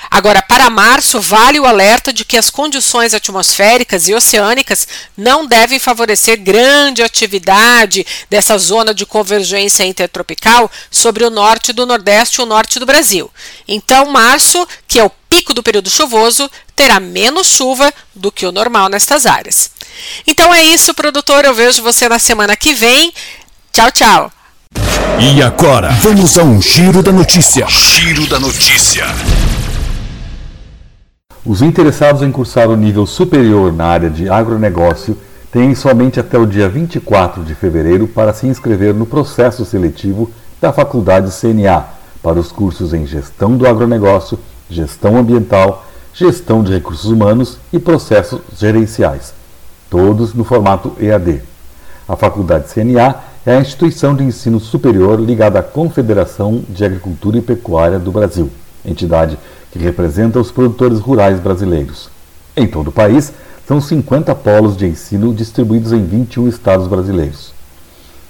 [0.09, 5.79] Agora, para março, vale o alerta de que as condições atmosféricas e oceânicas não devem
[5.79, 12.45] favorecer grande atividade dessa zona de convergência intertropical sobre o norte do Nordeste e o
[12.45, 13.31] norte do Brasil.
[13.67, 18.51] Então, março, que é o pico do período chuvoso, terá menos chuva do que o
[18.51, 19.71] normal nestas áreas.
[20.27, 21.43] Então é isso, produtor.
[21.43, 23.11] Eu vejo você na semana que vem.
[23.71, 24.31] Tchau, tchau.
[25.19, 27.65] E agora, vamos a um giro da notícia.
[27.67, 29.05] Giro da notícia.
[31.43, 35.17] Os interessados em cursar o nível superior na área de agronegócio
[35.51, 40.71] têm somente até o dia 24 de fevereiro para se inscrever no processo seletivo da
[40.71, 41.85] Faculdade CNA
[42.21, 44.39] para os cursos em Gestão do Agronegócio,
[44.73, 49.33] Gestão Ambiental, Gestão de Recursos Humanos e Processos Gerenciais,
[49.89, 51.41] todos no formato EAD.
[52.07, 57.41] A Faculdade CNA é a instituição de ensino superior ligada à Confederação de Agricultura e
[57.41, 58.49] Pecuária do Brasil,
[58.85, 59.37] entidade
[59.71, 62.09] que representa os produtores rurais brasileiros.
[62.55, 63.33] Em todo o país,
[63.67, 67.53] são 50 polos de ensino distribuídos em 21 estados brasileiros.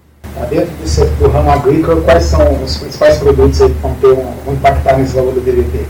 [0.51, 4.55] Dentro do, do ramo agrícola, quais são os principais produtos que vão, ter um, vão
[4.55, 5.87] impactar nesse valor do DDT?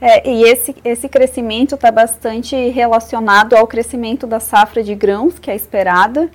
[0.00, 5.50] É, e esse, esse crescimento está bastante relacionado ao crescimento da safra de grãos, que
[5.50, 6.28] é esperada,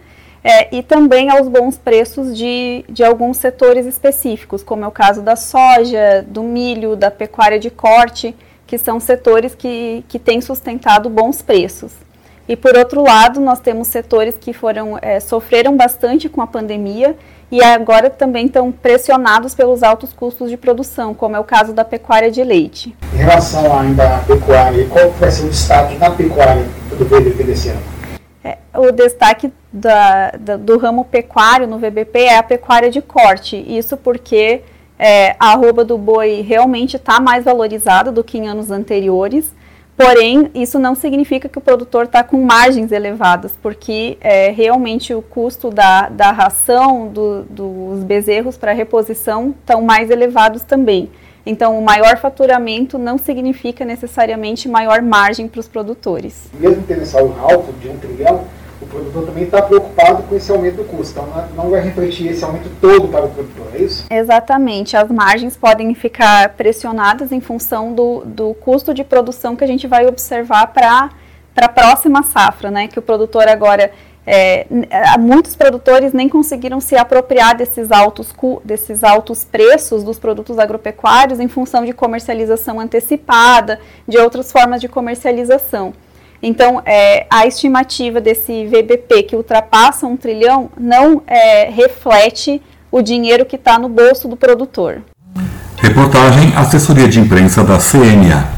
[0.43, 5.21] é, e também aos bons preços de, de alguns setores específicos, como é o caso
[5.21, 8.36] da soja, do milho, da pecuária de corte,
[8.67, 11.91] que são setores que, que têm sustentado bons preços.
[12.47, 17.15] E por outro lado, nós temos setores que foram é, sofreram bastante com a pandemia
[17.51, 21.86] e agora também estão pressionados pelos altos custos de produção, como é o caso da
[21.86, 22.95] pecuária de leite.
[23.13, 26.63] Em relação ainda à pecuária, qual vai ser o destaque da pecuária
[26.97, 27.81] do VBP desse ano?
[28.43, 33.58] É, o destaque da, da, do ramo pecuário no VBP é a pecuária de corte.
[33.67, 34.62] Isso porque
[34.99, 39.51] é, a arroba do boi realmente está mais valorizada do que em anos anteriores.
[39.97, 45.21] Porém, isso não significa que o produtor está com margens elevadas, porque é, realmente o
[45.21, 51.10] custo da, da ração, do, dos bezerros para reposição estão mais elevados também.
[51.45, 56.49] Então, o maior faturamento não significa necessariamente maior margem para os produtores.
[56.60, 58.45] Mesmo tendo esse alto de um trilhão,
[58.95, 61.19] produtor também está preocupado com esse aumento do custo.
[61.19, 64.05] Então, não vai refletir esse aumento todo para o produtor, é isso?
[64.10, 64.95] Exatamente.
[64.97, 69.88] As margens podem ficar pressionadas em função do, do custo de produção que a gente
[69.88, 71.10] vai observar para
[71.55, 72.88] a próxima safra, né?
[72.88, 73.91] Que o produtor agora
[74.27, 74.65] é,
[75.19, 81.47] muitos produtores nem conseguiram se apropriar desses altos, desses altos preços dos produtos agropecuários em
[81.47, 85.93] função de comercialização antecipada, de outras formas de comercialização.
[86.41, 93.45] Então, é, a estimativa desse VBP que ultrapassa um trilhão não é, reflete o dinheiro
[93.45, 95.02] que está no bolso do produtor.
[95.78, 98.54] Reportagem Assessoria de Imprensa da CNA.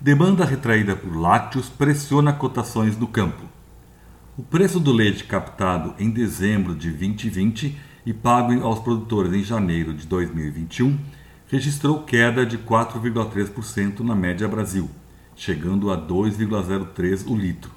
[0.00, 3.44] Demanda retraída por lácteos pressiona cotações no campo.
[4.36, 9.94] O preço do leite captado em dezembro de 2020 e pago aos produtores em janeiro
[9.94, 10.98] de 2021
[11.48, 14.90] registrou queda de 4,3% na média Brasil
[15.42, 17.72] chegando a 2,03 o litro.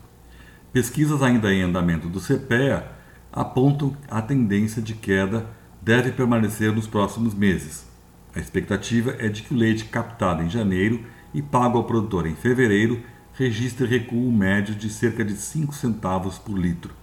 [0.71, 2.91] Pesquisas ainda em andamento do CPEA
[3.33, 5.47] apontam a tendência de queda
[5.81, 7.87] deve permanecer nos próximos meses.
[8.35, 12.35] A expectativa é de que o leite captado em janeiro e pago ao produtor em
[12.35, 13.01] fevereiro
[13.33, 16.93] registre recuo médio de cerca de 5 centavos por litro.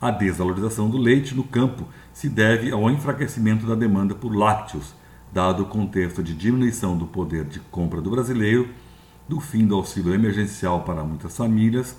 [0.00, 4.94] A desvalorização do leite no campo se deve ao enfraquecimento da demanda por lácteos,
[5.30, 8.70] dado o contexto de diminuição do poder de compra do brasileiro
[9.28, 11.96] do fim do auxílio emergencial para muitas famílias,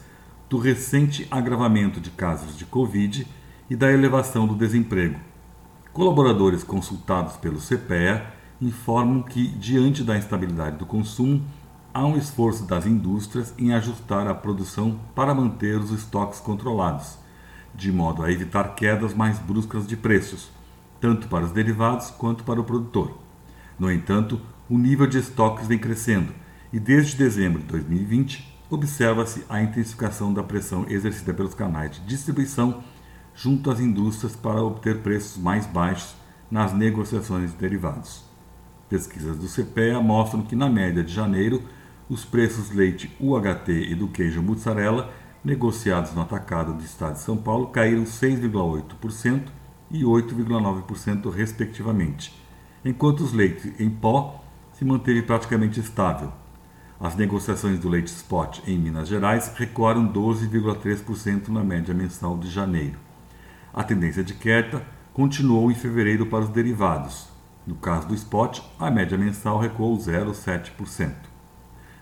[0.47, 3.27] do recente agravamento de casos de Covid
[3.69, 5.19] e da elevação do desemprego.
[5.91, 11.43] Colaboradores consultados pelo CPEA informam que, diante da instabilidade do consumo,
[11.93, 17.17] há um esforço das indústrias em ajustar a produção para manter os estoques controlados,
[17.73, 20.49] de modo a evitar quedas mais bruscas de preços,
[21.01, 23.17] tanto para os derivados quanto para o produtor.
[23.79, 26.44] No entanto, o nível de estoques vem crescendo
[26.75, 32.83] e desde dezembro de 2020 observa-se a intensificação da pressão exercida pelos canais de distribuição
[33.33, 36.13] junto às indústrias para obter preços mais baixos
[36.51, 38.25] nas negociações de derivados.
[38.89, 41.63] Pesquisas do CPEA mostram que, na média de janeiro,
[42.09, 45.13] os preços do leite UHT e do queijo mussarela
[45.45, 49.43] negociados no atacado do estado de São Paulo caíram 6,8%
[49.89, 52.37] e 8,9%, respectivamente,
[52.83, 56.33] enquanto os leites em pó se manteve praticamente estável,
[56.99, 62.97] as negociações do leite spot em Minas Gerais recuaram 12,3% na média mensal de janeiro.
[63.73, 64.81] A tendência de queda
[65.13, 67.27] continuou em fevereiro para os derivados.
[67.67, 71.11] No caso do spot, a média mensal recuou 0,7%.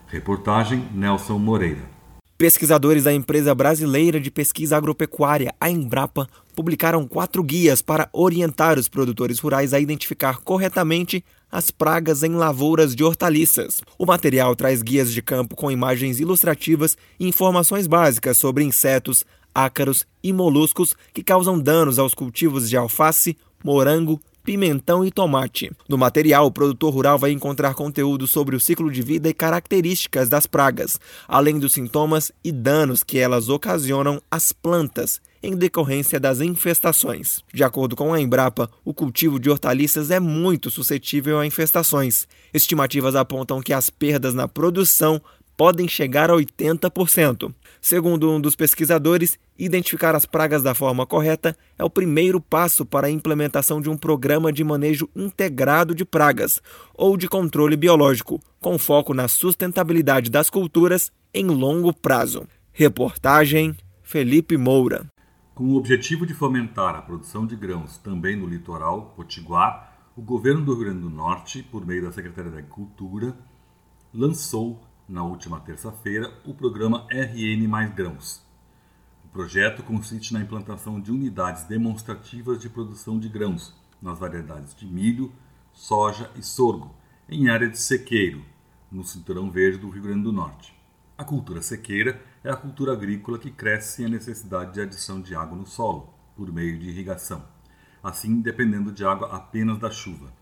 [0.07, 1.93] Reportagem Nelson Moreira.
[2.37, 8.89] Pesquisadores da empresa brasileira de pesquisa agropecuária, a Embrapa, publicaram quatro guias para orientar os
[8.89, 11.23] produtores rurais a identificar corretamente
[11.53, 13.79] as pragas em lavouras de hortaliças.
[13.95, 19.23] O material traz guias de campo com imagens ilustrativas e informações básicas sobre insetos,
[19.53, 25.71] ácaros e moluscos que causam danos aos cultivos de alface, morango, pimentão e tomate.
[25.87, 30.27] No material, o produtor rural vai encontrar conteúdo sobre o ciclo de vida e características
[30.27, 36.39] das pragas, além dos sintomas e danos que elas ocasionam às plantas em decorrência das
[36.39, 37.43] infestações.
[37.53, 42.25] De acordo com a Embrapa, o cultivo de hortaliças é muito suscetível a infestações.
[42.53, 45.21] Estimativas apontam que as perdas na produção
[45.57, 47.53] podem chegar a 80%.
[47.79, 53.07] Segundo um dos pesquisadores, identificar as pragas da forma correta é o primeiro passo para
[53.07, 56.61] a implementação de um programa de manejo integrado de pragas
[56.93, 62.47] ou de controle biológico, com foco na sustentabilidade das culturas em longo prazo.
[62.71, 65.05] Reportagem Felipe Moura.
[65.55, 70.65] Com o objetivo de fomentar a produção de grãos também no litoral potiguar, o governo
[70.65, 73.37] do Rio Grande do Norte, por meio da Secretaria da Agricultura,
[74.11, 78.43] lançou na última terça-feira, o programa RN Mais Grãos.
[79.25, 84.87] O projeto consiste na implantação de unidades demonstrativas de produção de grãos nas variedades de
[84.87, 85.31] milho,
[85.71, 86.95] soja e sorgo,
[87.29, 88.43] em área de sequeiro,
[88.91, 90.73] no cinturão verde do Rio Grande do Norte.
[91.15, 95.33] A cultura sequeira é a cultura agrícola que cresce sem a necessidade de adição de
[95.33, 97.41] água no solo, por meio de irrigação,
[98.03, 100.33] assim dependendo de água apenas da chuva.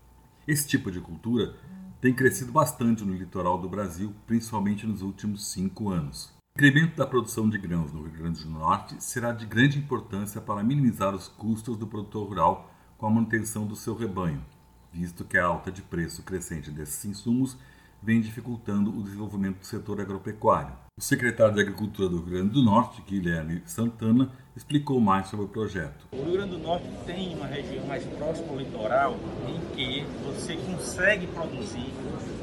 [0.46, 1.54] Esse tipo de cultura
[2.00, 6.34] tem crescido bastante no litoral do Brasil, principalmente nos últimos cinco anos.
[6.54, 10.40] O incremento da produção de grãos no Rio Grande do Norte será de grande importância
[10.40, 14.44] para minimizar os custos do produtor rural com a manutenção do seu rebanho,
[14.92, 17.56] visto que a alta de preço crescente desses insumos
[18.02, 20.74] vem dificultando o desenvolvimento do setor agropecuário.
[20.98, 25.48] O secretário de Agricultura do Rio Grande do Norte, Guilherme Santana, explicou mais sobre o
[25.48, 26.06] projeto.
[26.12, 29.16] O Rio Grande do Norte tem uma região mais próxima ao litoral
[29.48, 31.90] em que você consegue produzir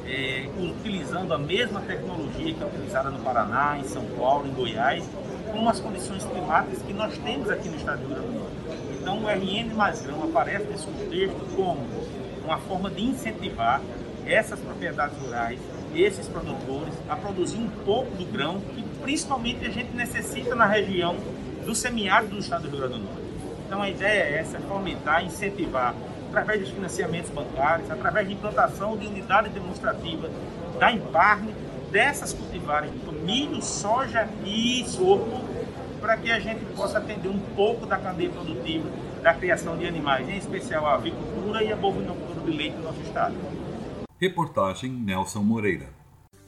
[0.07, 5.07] é, utilizando a mesma tecnologia que é utilizada no Paraná, em São Paulo, em Goiás,
[5.51, 8.99] com as condições climáticas que nós temos aqui no estado do Rio Grande do Norte.
[8.99, 11.85] Então o RN mais grão aparece nesse contexto como
[12.43, 13.79] uma forma de incentivar
[14.25, 15.59] essas propriedades rurais,
[15.95, 21.15] esses produtores, a produzir um pouco do grão que principalmente a gente necessita na região
[21.65, 23.21] do semiárido do estado do Rio Grande do Norte.
[23.65, 25.95] Então a ideia é essa, fomentar, incentivar,
[26.29, 30.29] através dos financiamentos bancários, através de implantação de unidade demonstrativa
[30.79, 31.53] da Emparne,
[31.91, 32.91] dessas cultivares
[33.29, 35.41] milho, soja e sorgo,
[36.01, 38.89] para que a gente possa atender um pouco da cadeia produtiva
[39.21, 43.01] da criação de animais, em especial a avicultura e a bovinocultura de leite no nosso
[43.01, 43.35] estado.
[44.19, 45.87] Reportagem Nelson Moreira.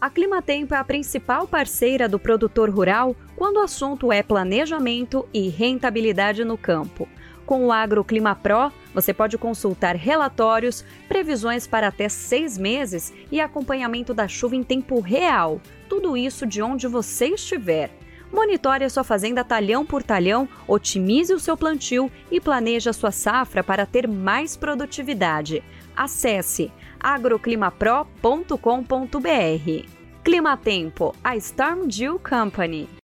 [0.01, 5.47] A Climatempo é a principal parceira do produtor rural quando o assunto é planejamento e
[5.47, 7.07] rentabilidade no campo.
[7.45, 14.13] Com o AgroClima Pro, você pode consultar relatórios, previsões para até seis meses e acompanhamento
[14.13, 15.61] da chuva em tempo real.
[15.87, 17.89] Tudo isso de onde você estiver.
[18.33, 23.11] Monitore a sua fazenda talhão por talhão, otimize o seu plantio e planeje a sua
[23.11, 25.63] safra para ter mais produtividade.
[25.95, 26.69] Acesse
[27.01, 30.01] agroclimapro.com.br.
[30.23, 33.00] Clima Tempo, a Storm Dew Company.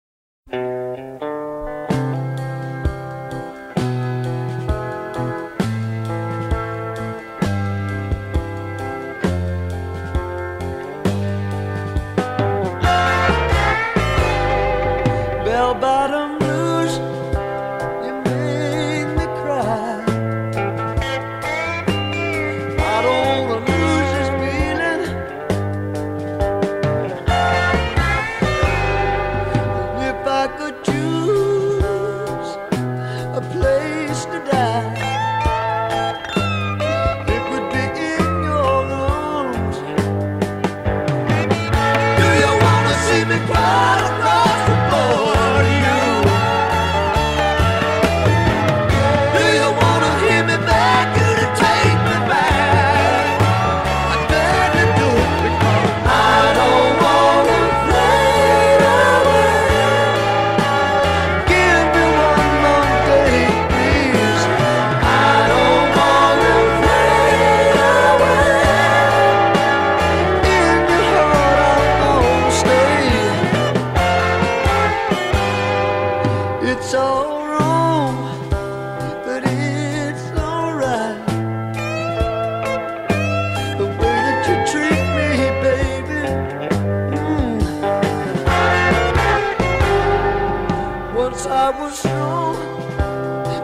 [91.48, 92.56] I was strong,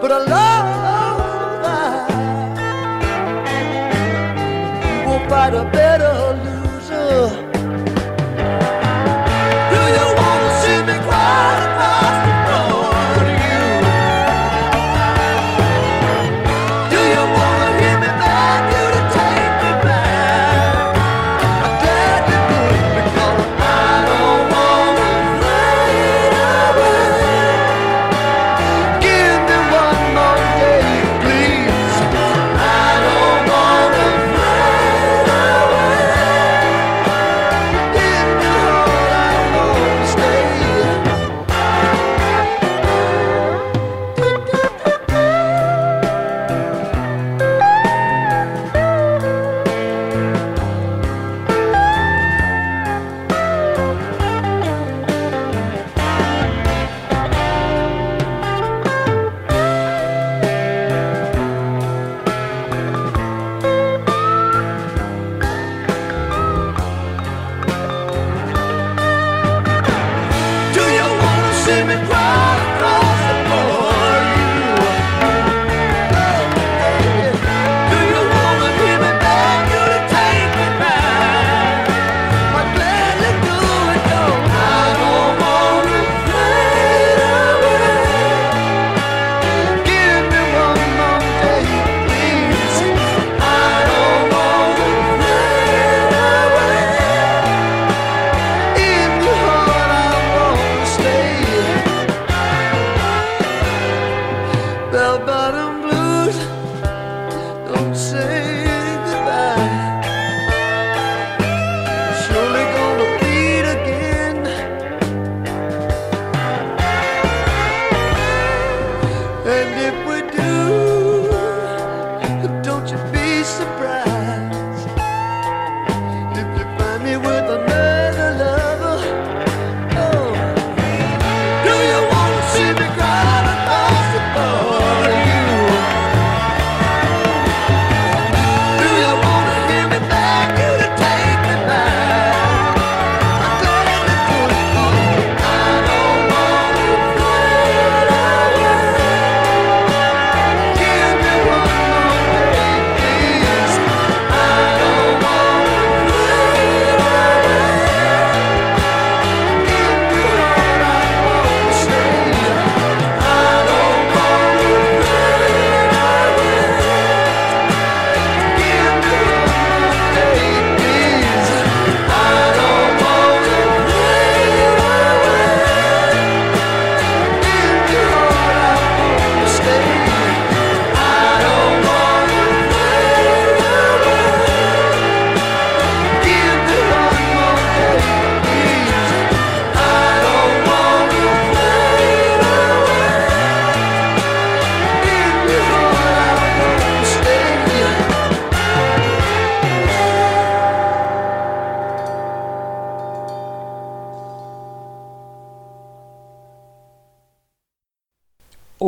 [0.01, 0.70] but I love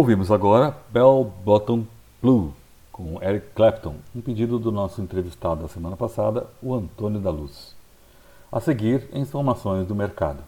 [0.03, 1.85] Ouvimos agora Bell Bottom
[2.21, 2.53] Blue,
[2.91, 7.73] com Eric Clapton, um pedido do nosso entrevistado da semana passada, o Antônio da Luz.
[8.51, 10.43] A seguir, informações do mercado.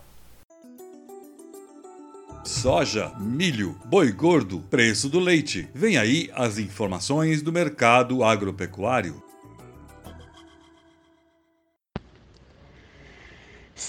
[2.44, 5.70] Soja, milho, boi gordo, preço do leite.
[5.74, 9.24] Vem aí as informações do mercado agropecuário.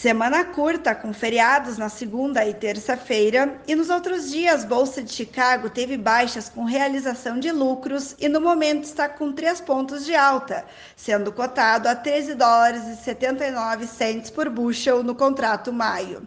[0.01, 5.70] Semana curta, com feriados na segunda e terça-feira, e nos outros dias, Bolsa de Chicago
[5.70, 10.66] teve baixas com realização de lucros e no momento está com três pontos de alta,
[10.94, 16.26] sendo cotado a 13 dólares e 79 cents por bushel no contrato maio.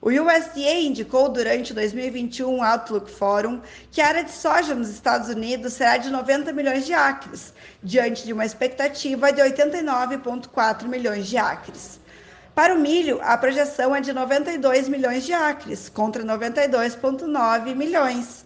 [0.00, 5.28] O USDA indicou durante o 2021 Outlook Forum que a área de soja nos Estados
[5.28, 7.52] Unidos será de 90 milhões de acres,
[7.82, 11.99] diante de uma expectativa de 89,4 milhões de acres.
[12.54, 18.44] Para o milho, a projeção é de 92 milhões de acres, contra 92,9 milhões.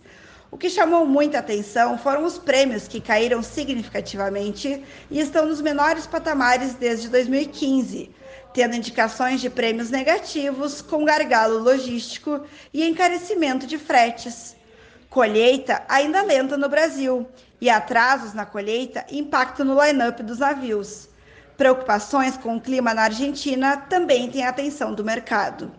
[0.51, 6.07] O que chamou muita atenção foram os prêmios que caíram significativamente e estão nos menores
[6.07, 8.15] patamares desde 2015,
[8.53, 12.43] tendo indicações de prêmios negativos, com gargalo logístico
[12.73, 14.55] e encarecimento de fretes.
[15.11, 17.27] Colheita ainda lenta no Brasil
[17.61, 21.09] e atrasos na colheita impactam no line-up dos navios.
[21.57, 25.71] Preocupações com o clima na Argentina também têm a atenção do mercado.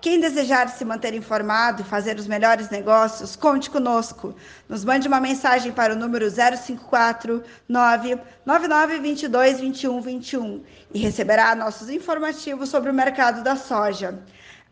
[0.00, 4.32] Quem desejar se manter informado e fazer os melhores negócios, conte conosco.
[4.68, 10.62] Nos mande uma mensagem para o número 054 99922 2121
[10.94, 14.22] e receberá nossos informativos sobre o mercado da soja.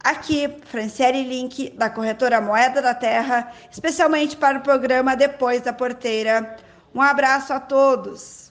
[0.05, 6.57] Aqui, Franciele Link, da corretora Moeda da Terra, especialmente para o programa Depois da Porteira.
[6.95, 8.46] Um abraço a todos.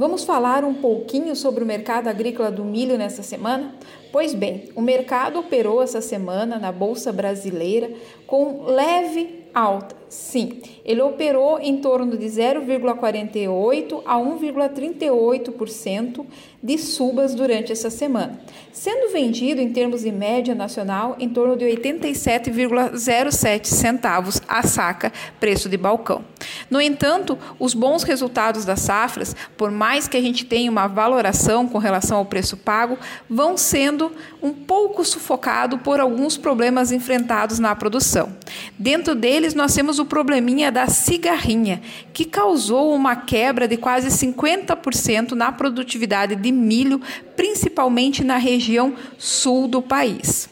[0.01, 3.74] Vamos falar um pouquinho sobre o mercado agrícola do milho nessa semana?
[4.11, 7.92] Pois bem, o mercado operou essa semana na Bolsa Brasileira
[8.26, 9.99] com leve alta.
[10.11, 16.26] Sim, ele operou em torno de 0,48 a 1,38%
[16.61, 18.40] de subas durante essa semana,
[18.72, 25.68] sendo vendido em termos de média nacional em torno de 87,07 centavos a saca, preço
[25.68, 26.24] de balcão.
[26.68, 31.68] No entanto, os bons resultados das safras, por mais que a gente tenha uma valoração
[31.68, 32.98] com relação ao preço pago,
[33.28, 34.11] vão sendo
[34.42, 38.34] um pouco sufocado por alguns problemas enfrentados na produção.
[38.76, 41.80] Dentro deles, nós temos o probleminha da cigarrinha,
[42.12, 47.01] que causou uma quebra de quase 50% na produtividade de milho,
[47.36, 50.48] principalmente na região sul do país.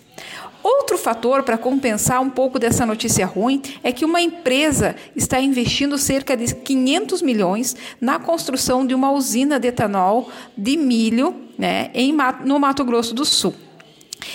[0.62, 5.96] Outro fator para compensar um pouco dessa notícia ruim é que uma empresa está investindo
[5.96, 12.14] cerca de 500 milhões na construção de uma usina de etanol de milho né, em,
[12.44, 13.54] no Mato Grosso do Sul.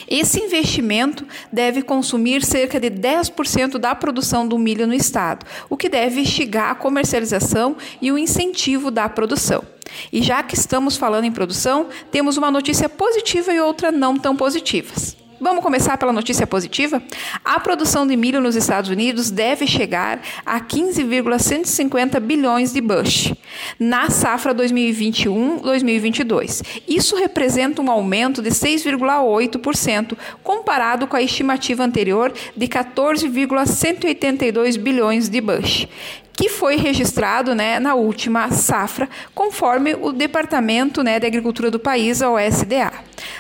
[0.08, 5.90] Esse investimento deve consumir cerca de 10% da produção do milho no estado, o que
[5.90, 9.64] deve instigar a comercialização e o incentivo da produção.
[10.12, 14.36] E já que estamos falando em produção, temos uma notícia positiva e outra não tão
[14.36, 15.23] positivas.
[15.44, 17.04] Vamos começar pela notícia positiva?
[17.44, 23.34] A produção de milho nos Estados Unidos deve chegar a 15,150 bilhões de bush
[23.78, 26.82] na safra 2021-2022.
[26.88, 35.42] Isso representa um aumento de 6,8% comparado com a estimativa anterior de 14,182 bilhões de
[35.42, 35.90] bush
[36.36, 42.22] que foi registrado né, na última safra, conforme o Departamento né, de Agricultura do país,
[42.22, 42.92] a OSDA.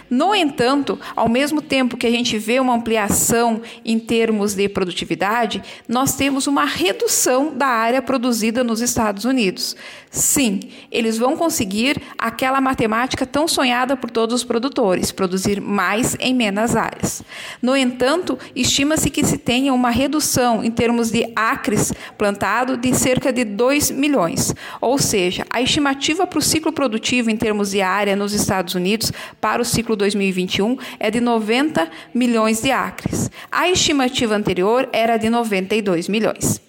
[0.09, 5.61] No entanto, ao mesmo tempo que a gente vê uma ampliação em termos de produtividade,
[5.87, 9.75] nós temos uma redução da área produzida nos Estados Unidos.
[10.11, 10.59] Sim,
[10.91, 16.75] eles vão conseguir aquela matemática tão sonhada por todos os produtores, produzir mais em menos
[16.75, 17.23] áreas.
[17.59, 23.31] No entanto, estima-se que se tenha uma redução em termos de acres plantado de cerca
[23.31, 24.53] de 2 milhões.
[24.81, 29.09] Ou seja, a estimativa para o ciclo produtivo em termos de área nos Estados Unidos
[29.39, 33.31] para o ciclo 2021 é de 90 milhões de acres.
[33.49, 36.61] A estimativa anterior era de 92 milhões.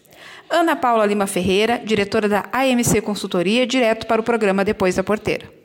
[0.48, 5.63] Ana Paula Lima Ferreira, diretora da AMC Consultoria, direto para o programa Depois da Porteira.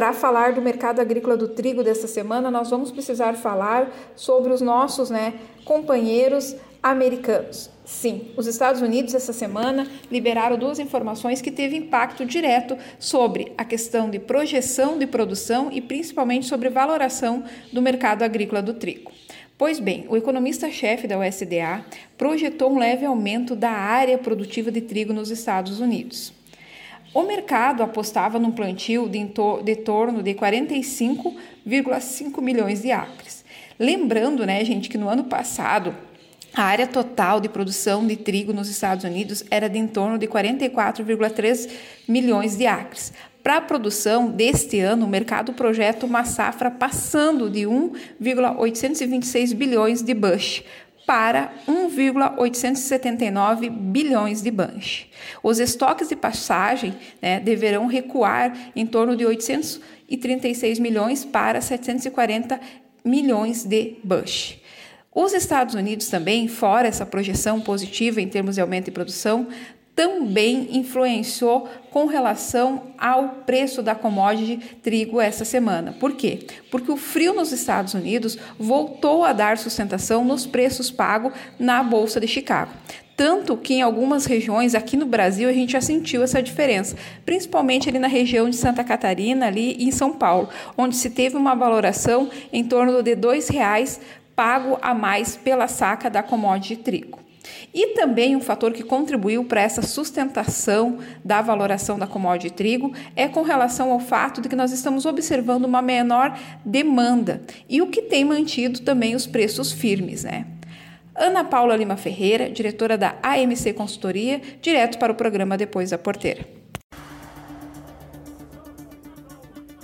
[0.00, 4.62] Para falar do mercado agrícola do trigo desta semana, nós vamos precisar falar sobre os
[4.62, 7.68] nossos né, companheiros americanos.
[7.84, 13.62] Sim, os Estados Unidos essa semana liberaram duas informações que teve impacto direto sobre a
[13.62, 19.12] questão de projeção de produção e principalmente sobre valoração do mercado agrícola do trigo.
[19.58, 21.84] Pois bem, o economista-chefe da USDA
[22.16, 26.39] projetou um leve aumento da área produtiva de trigo nos Estados Unidos.
[27.12, 29.18] O mercado apostava num plantio de,
[29.64, 33.44] de torno de 45,5 milhões de acres.
[33.78, 35.92] Lembrando, né, gente, que no ano passado
[36.54, 40.28] a área total de produção de trigo nos Estados Unidos era de em torno de
[40.28, 41.68] 44,3
[42.06, 43.12] milhões de acres.
[43.42, 50.12] Para a produção deste ano, o mercado projeta uma safra passando de 1,826 bilhões de
[50.12, 50.62] bush
[51.10, 55.10] para 1,879 bilhões de bunch.
[55.42, 62.60] Os estoques de passagem né, deverão recuar em torno de 836 milhões para 740
[63.04, 64.60] milhões de bush.
[65.12, 69.48] Os Estados Unidos também, fora essa projeção positiva em termos de aumento de produção,
[69.94, 75.92] também influenciou com relação ao preço da commodity trigo essa semana.
[75.98, 76.46] Por quê?
[76.70, 82.20] Porque o frio nos Estados Unidos voltou a dar sustentação nos preços pagos na Bolsa
[82.20, 82.72] de Chicago.
[83.16, 87.86] Tanto que em algumas regiões aqui no Brasil a gente já sentiu essa diferença, principalmente
[87.86, 92.30] ali na região de Santa Catarina, ali em São Paulo, onde se teve uma valoração
[92.50, 94.00] em torno de R$ 2,00
[94.34, 97.18] pago a mais pela saca da commodity trigo.
[97.72, 103.28] E também um fator que contribuiu para essa sustentação da valoração da commodity trigo é
[103.28, 108.02] com relação ao fato de que nós estamos observando uma menor demanda e o que
[108.02, 110.46] tem mantido também os preços firmes, né?
[111.14, 116.46] Ana Paula Lima Ferreira, diretora da AMC Consultoria, direto para o programa Depois da Porteira.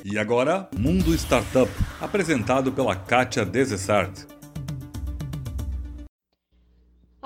[0.05, 4.36] E agora, Mundo Startup, apresentado pela Kátia Desessart.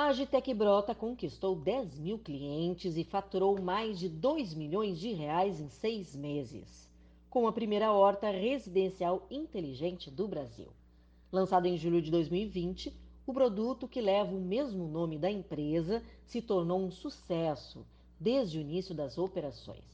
[0.00, 5.60] A Agitec Brota conquistou 10 mil clientes e faturou mais de 2 milhões de reais
[5.60, 6.88] em seis meses,
[7.28, 10.68] com a primeira horta residencial inteligente do Brasil.
[11.30, 12.96] Lançado em julho de 2020,
[13.26, 17.84] o produto que leva o mesmo nome da empresa se tornou um sucesso
[18.18, 19.84] desde o início das operações.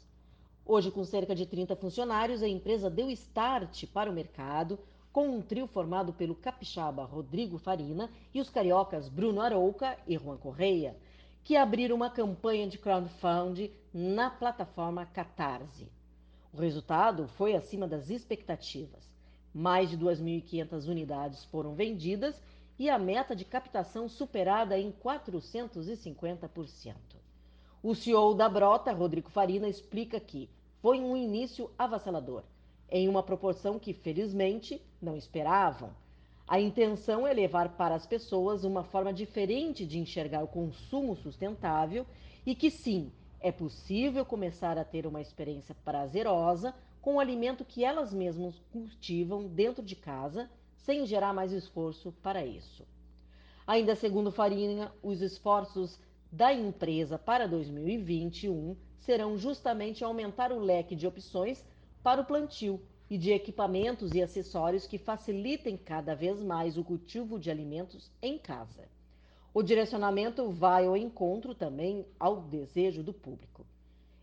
[0.65, 4.79] Hoje, com cerca de 30 funcionários, a empresa deu start para o mercado
[5.17, 10.37] com um trio formado pelo capixaba Rodrigo Farina e os cariocas Bruno Arouca e Juan
[10.37, 10.95] Correia,
[11.43, 15.91] que abriram uma campanha de crowdfunding na plataforma Catarse.
[16.53, 19.11] O resultado foi acima das expectativas.
[19.55, 22.39] Mais de 2.500 unidades foram vendidas
[22.79, 26.95] e a meta de captação superada em 450%.
[27.83, 30.51] O CEO da Brota, Rodrigo Farina, explica que
[30.83, 32.45] foi um início avassalador
[32.91, 35.91] em uma proporção que, felizmente, não esperavam.
[36.47, 42.07] A intenção é levar para as pessoas uma forma diferente de enxergar o consumo sustentável
[42.45, 43.11] e que, sim,
[43.41, 49.47] é possível começar a ter uma experiência prazerosa com o alimento que elas mesmas cultivam
[49.47, 52.85] dentro de casa, sem gerar mais esforço para isso.
[53.67, 55.99] Ainda segundo Farinha, os esforços
[56.31, 61.65] da empresa para 2021 serão justamente aumentar o leque de opções
[62.07, 62.81] para o plantio
[63.11, 68.39] e de equipamentos e acessórios que facilitem cada vez mais o cultivo de alimentos em
[68.39, 68.89] casa.
[69.53, 73.67] O direcionamento vai ao encontro também ao desejo do público.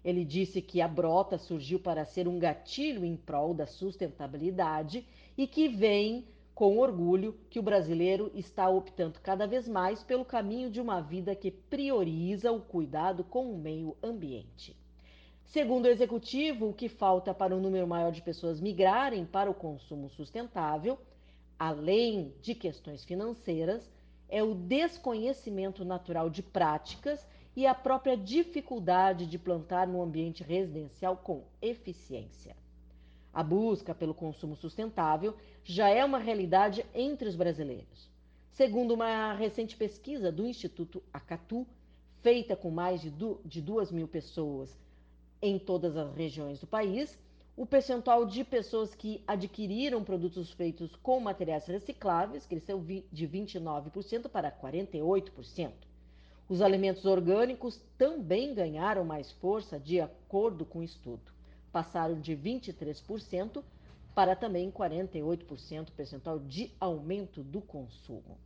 [0.02, 5.06] Ele disse que a brota surgiu para ser um gatilho em prol da sustentabilidade
[5.38, 6.26] e que vem
[6.56, 11.36] com orgulho que o brasileiro está optando cada vez mais pelo caminho de uma vida
[11.36, 14.74] que prioriza o cuidado com o meio ambiente.
[15.54, 19.54] Segundo o executivo, o que falta para um número maior de pessoas migrarem para o
[19.54, 20.98] consumo sustentável,
[21.60, 23.88] além de questões financeiras,
[24.28, 27.24] é o desconhecimento natural de práticas
[27.56, 32.56] e a própria dificuldade de plantar no ambiente residencial com eficiência.
[33.32, 38.10] A busca pelo consumo sustentável já é uma realidade entre os brasileiros.
[38.54, 41.68] Segundo uma recente pesquisa do Instituto Acatu,
[42.24, 44.82] feita com mais de, du de duas mil pessoas
[45.44, 47.20] em todas as regiões do país,
[47.56, 52.82] o percentual de pessoas que adquiriram produtos feitos com materiais recicláveis cresceu
[53.12, 55.72] de 29% para 48%.
[56.48, 61.32] Os alimentos orgânicos também ganharam mais força de acordo com o estudo.
[61.74, 63.62] Passaram de 23%
[64.16, 68.38] para também 48% percentual de aumento do consumo.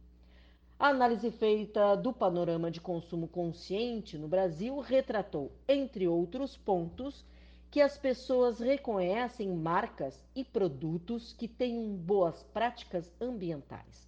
[0.79, 7.25] A análise feita do panorama de consumo consciente no Brasil retratou, entre outros pontos,
[7.71, 14.07] que as pessoas reconhecem marcas e produtos que tenham boas práticas ambientais.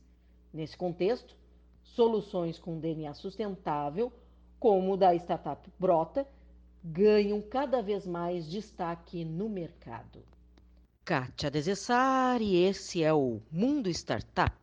[0.53, 1.35] Nesse contexto,
[1.81, 4.13] soluções com DNA sustentável,
[4.59, 6.27] como o da startup Brota,
[6.83, 10.23] ganham cada vez mais destaque no mercado.
[11.03, 14.55] Kátia Desessari, esse é o Mundo Startup,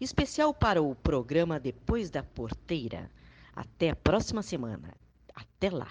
[0.00, 3.10] especial para o programa Depois da Porteira.
[3.54, 4.94] Até a próxima semana.
[5.34, 5.88] Até lá!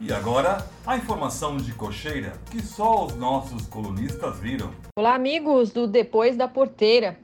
[0.00, 4.72] E agora, a informação de cocheira que só os nossos colunistas viram.
[4.96, 7.18] Olá, amigos do Depois da Porteira.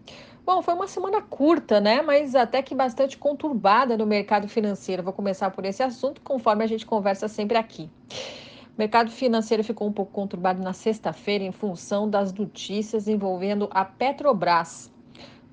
[0.44, 2.02] Bom, foi uma semana curta, né?
[2.02, 5.02] Mas até que bastante conturbada no mercado financeiro.
[5.02, 7.88] Vou começar por esse assunto, conforme a gente conversa sempre aqui.
[8.10, 13.84] O mercado financeiro ficou um pouco conturbado na sexta-feira em função das notícias envolvendo a
[13.84, 14.92] Petrobras.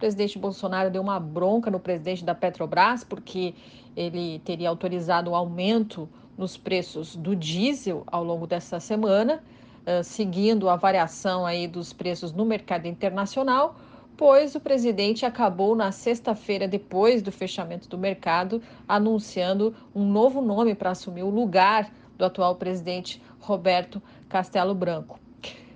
[0.01, 3.53] Presidente Bolsonaro deu uma bronca no presidente da Petrobras porque
[3.95, 9.43] ele teria autorizado o aumento nos preços do diesel ao longo dessa semana,
[9.81, 13.75] uh, seguindo a variação aí dos preços no mercado internacional,
[14.17, 20.73] pois o presidente acabou na sexta-feira, depois do fechamento do mercado, anunciando um novo nome
[20.73, 25.19] para assumir o lugar do atual presidente Roberto Castelo Branco.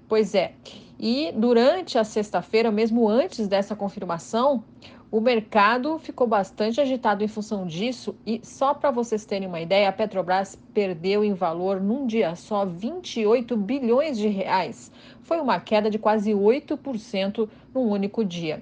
[0.07, 0.55] Pois é,
[0.99, 4.63] e durante a sexta-feira, mesmo antes dessa confirmação,
[5.11, 9.87] o mercado ficou bastante agitado em função disso e só para vocês terem uma ideia,
[9.87, 14.91] a Petrobras perdeu em valor num dia só 28 bilhões de reais.
[15.21, 18.61] Foi uma queda de quase 8% num único dia.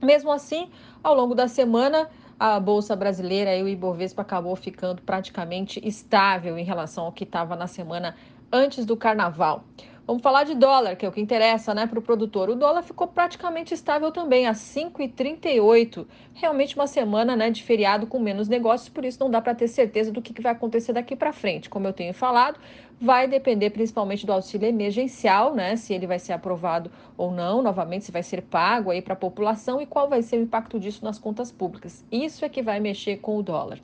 [0.00, 0.68] Mesmo assim,
[1.02, 2.08] ao longo da semana,
[2.38, 7.54] a bolsa brasileira e o Ibovespa acabou ficando praticamente estável em relação ao que estava
[7.54, 8.16] na semana
[8.52, 9.64] antes do carnaval.
[10.04, 12.50] Vamos falar de dólar, que é o que interessa né, para o produtor.
[12.50, 16.04] O dólar ficou praticamente estável também, a 5,38.
[16.34, 19.68] Realmente uma semana né, de feriado com menos negócios, por isso não dá para ter
[19.68, 21.70] certeza do que, que vai acontecer daqui para frente.
[21.70, 22.58] Como eu tenho falado,
[23.00, 28.04] vai depender principalmente do auxílio emergencial, né, se ele vai ser aprovado ou não, novamente,
[28.04, 31.04] se vai ser pago aí para a população e qual vai ser o impacto disso
[31.04, 32.04] nas contas públicas.
[32.10, 33.78] Isso é que vai mexer com o dólar.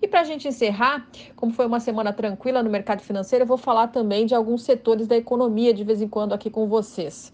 [0.00, 3.58] E para a gente encerrar, como foi uma semana tranquila no mercado financeiro, eu vou
[3.58, 7.32] falar também de alguns setores da economia de vez em quando aqui com vocês.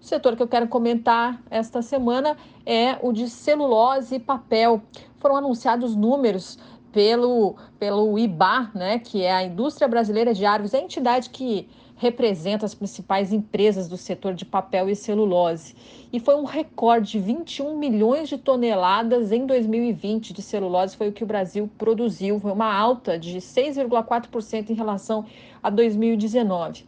[0.00, 4.80] O setor que eu quero comentar esta semana é o de celulose e papel.
[5.18, 6.58] Foram anunciados números
[6.92, 12.64] pelo, pelo IBA, né, que é a Indústria Brasileira de Árvores, a entidade que representa
[12.64, 15.74] as principais empresas do setor de papel e celulose.
[16.10, 21.12] E foi um recorde de 21 milhões de toneladas em 2020 de celulose, foi o
[21.12, 25.26] que o Brasil produziu, foi uma alta de 6,4% em relação
[25.62, 26.86] a 2019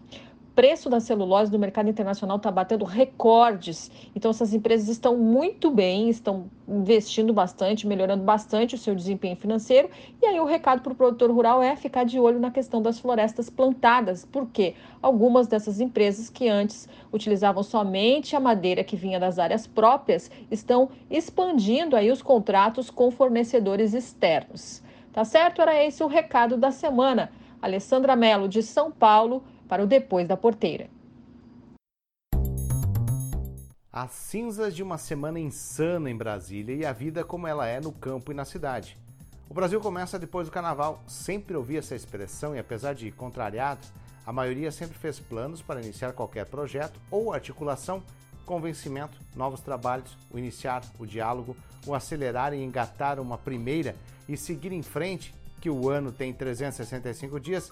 [0.54, 3.90] preço da celulose no mercado internacional está batendo recordes.
[4.14, 9.88] Então, essas empresas estão muito bem, estão investindo bastante, melhorando bastante o seu desempenho financeiro.
[10.20, 12.98] E aí, o recado para o produtor rural é ficar de olho na questão das
[12.98, 19.38] florestas plantadas, porque algumas dessas empresas que antes utilizavam somente a madeira que vinha das
[19.38, 24.82] áreas próprias estão expandindo aí os contratos com fornecedores externos.
[25.12, 25.60] Tá certo?
[25.60, 27.30] Era esse o recado da semana.
[27.60, 30.90] Alessandra Mello, de São Paulo para o Depois da Porteira.
[33.90, 37.90] As cinzas de uma semana insana em Brasília e a vida como ela é no
[37.90, 38.98] campo e na cidade.
[39.48, 41.02] O Brasil começa depois do carnaval.
[41.06, 43.80] Sempre ouvi essa expressão e, apesar de contrariado,
[44.26, 48.02] a maioria sempre fez planos para iniciar qualquer projeto ou articulação,
[48.44, 51.56] convencimento, novos trabalhos, o iniciar, o diálogo,
[51.86, 53.96] o acelerar e engatar uma primeira
[54.28, 57.70] e seguir em frente, que o ano tem 365 dias,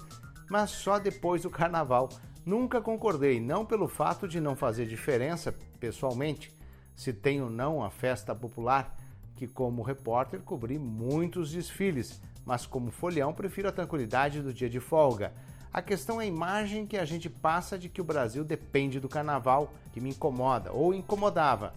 [0.51, 2.09] mas só depois do carnaval.
[2.44, 6.53] Nunca concordei, não pelo fato de não fazer diferença pessoalmente,
[6.96, 8.96] se tem ou não a festa popular,
[9.36, 14.80] que como repórter cobri muitos desfiles, mas como folhão prefiro a tranquilidade do dia de
[14.80, 15.32] folga.
[15.72, 19.09] A questão é a imagem que a gente passa de que o Brasil depende do
[19.09, 21.72] carnaval, que me incomoda ou incomodava.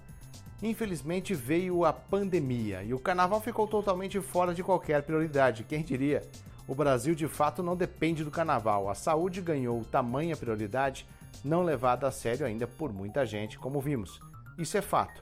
[0.64, 6.24] Infelizmente veio a pandemia e o carnaval ficou totalmente fora de qualquer prioridade, quem diria?
[6.66, 8.90] O Brasil de fato não depende do carnaval.
[8.90, 11.06] A saúde ganhou tamanha prioridade,
[11.44, 14.20] não levada a sério ainda por muita gente, como vimos.
[14.58, 15.20] Isso é fato.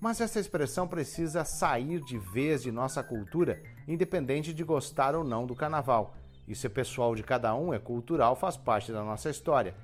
[0.00, 5.46] Mas essa expressão precisa sair de vez de nossa cultura, independente de gostar ou não
[5.46, 6.14] do carnaval.
[6.46, 9.74] Isso é pessoal de cada um, é cultural, faz parte da nossa história.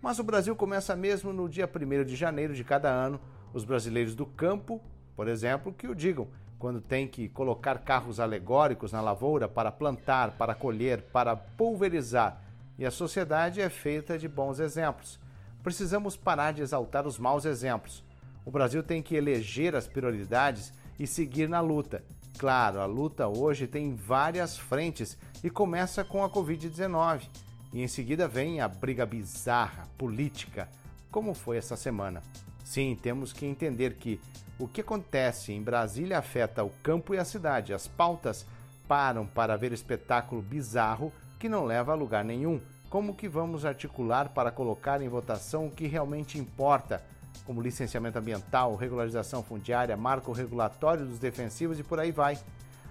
[0.00, 3.20] Mas o Brasil começa mesmo no dia 1 de janeiro de cada ano.
[3.52, 4.80] Os brasileiros do campo,
[5.16, 6.28] por exemplo, que o digam,
[6.64, 12.40] quando tem que colocar carros alegóricos na lavoura para plantar, para colher, para pulverizar.
[12.78, 15.20] E a sociedade é feita de bons exemplos.
[15.62, 18.02] Precisamos parar de exaltar os maus exemplos.
[18.46, 22.02] O Brasil tem que eleger as prioridades e seguir na luta.
[22.38, 27.28] Claro, a luta hoje tem várias frentes e começa com a Covid-19.
[27.74, 30.66] E em seguida vem a briga bizarra, política,
[31.10, 32.22] como foi essa semana.
[32.64, 34.18] Sim, temos que entender que
[34.58, 37.74] o que acontece em Brasília afeta o campo e a cidade.
[37.74, 38.46] As pautas
[38.88, 42.60] param para ver espetáculo bizarro que não leva a lugar nenhum.
[42.88, 47.02] Como que vamos articular para colocar em votação o que realmente importa,
[47.44, 52.38] como licenciamento ambiental, regularização fundiária, marco regulatório dos defensivos e por aí vai.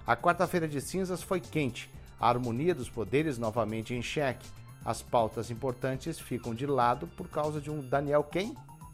[0.05, 4.47] A quarta-feira de cinzas foi quente, a harmonia dos poderes novamente em xeque.
[4.85, 8.53] As pautas importantes ficam de lado por causa de um Daniel quem?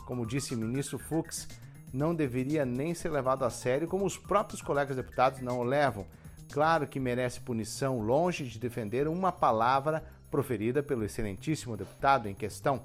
[0.09, 1.47] Como disse o ministro Fux,
[1.93, 6.03] não deveria nem ser levado a sério, como os próprios colegas deputados não o levam.
[6.51, 12.81] Claro que merece punição, longe de defender uma palavra proferida pelo excelentíssimo deputado em questão.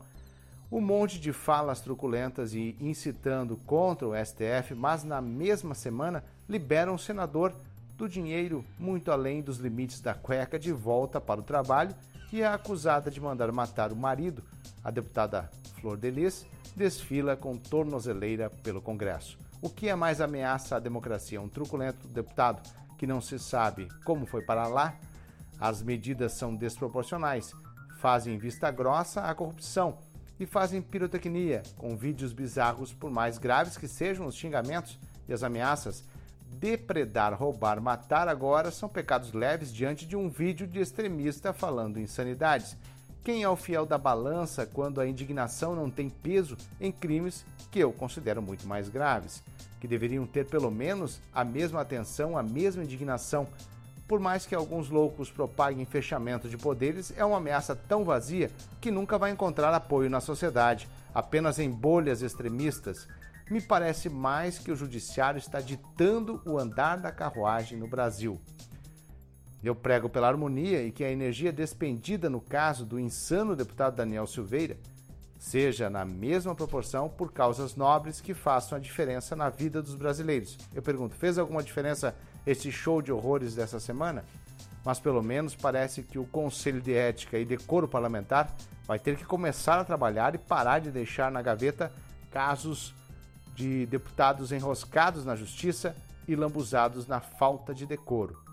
[0.71, 6.95] Um monte de falas truculentas e incitando contra o STF, mas na mesma semana liberam
[6.95, 7.55] o senador
[7.97, 11.95] do dinheiro muito além dos limites da cueca de volta para o trabalho
[12.31, 14.43] e a acusada de mandar matar o marido,
[14.85, 19.39] a deputada Flor Delis, desfila com tornozeleira pelo Congresso.
[19.63, 21.41] O que é mais ameaça à democracia?
[21.41, 22.63] Um truculento deputado
[22.99, 24.95] que não se sabe como foi para lá?
[25.59, 27.53] As medidas são desproporcionais,
[27.99, 29.97] fazem vista grossa à corrupção
[30.39, 35.43] e fazem pirotecnia com vídeos bizarros, por mais graves que sejam os xingamentos e as
[35.43, 36.05] ameaças.
[36.59, 42.77] Depredar, roubar, matar agora são pecados leves diante de um vídeo de extremista falando insanidades.
[43.25, 47.79] Quem é o fiel da balança quando a indignação não tem peso em crimes que
[47.79, 49.43] eu considero muito mais graves,
[49.81, 53.49] que deveriam ter pelo menos a mesma atenção, a mesma indignação?
[54.07, 58.91] Por mais que alguns loucos propaguem fechamento de poderes, é uma ameaça tão vazia que
[58.91, 63.09] nunca vai encontrar apoio na sociedade, apenas em bolhas extremistas.
[63.51, 68.39] Me parece mais que o judiciário está ditando o andar da carruagem no Brasil.
[69.65, 74.27] Eu prego pela harmonia e que a energia despendida no caso do insano deputado Daniel
[74.27, 74.77] Silveira
[75.39, 80.59] seja na mesma proporção por causas nobres que façam a diferença na vida dos brasileiros.
[80.75, 82.15] Eu pergunto, fez alguma diferença
[82.47, 84.23] esse show de horrores dessa semana?
[84.85, 88.55] Mas pelo menos parece que o Conselho de Ética e Decoro Parlamentar
[88.87, 91.91] vai ter que começar a trabalhar e parar de deixar na gaveta
[92.31, 92.95] casos
[93.55, 95.97] de deputados enroscados na justiça
[96.29, 98.44] e lambuzados na falta de decoro.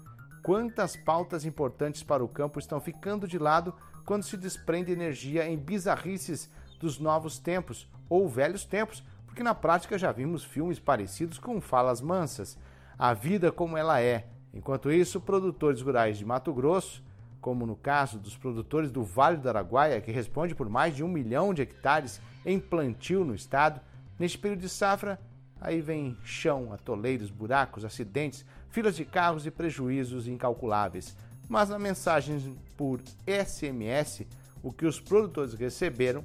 [0.42, 3.74] Quantas pautas importantes para o campo estão ficando de lado
[4.06, 9.98] quando se desprende energia em bizarrices dos novos tempos ou velhos tempos, porque na prática
[9.98, 12.58] já vimos filmes parecidos com falas mansas.
[12.98, 14.28] A vida como ela é.
[14.54, 17.04] Enquanto isso, produtores rurais de Mato Grosso,
[17.40, 21.08] como no caso dos produtores do Vale do Araguaia, que responde por mais de um
[21.08, 23.80] milhão de hectares em plantio no estado,
[24.20, 25.20] neste período de safra,
[25.60, 31.16] aí vem chão, atoleiros, buracos, acidentes, filas de carros e prejuízos incalculáveis.
[31.48, 34.26] Mas na mensagem por SMS,
[34.64, 36.24] o que os produtores receberam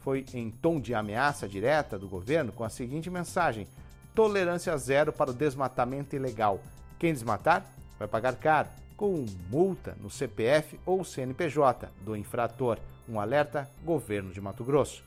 [0.00, 3.66] foi em tom de ameaça direta do governo com a seguinte mensagem:
[4.14, 6.60] tolerância zero para o desmatamento ilegal.
[6.98, 7.64] Quem desmatar
[7.98, 12.78] vai pagar caro, com multa no CPF ou CNPJ do infrator.
[13.08, 15.04] Um alerta: governo de Mato Grosso.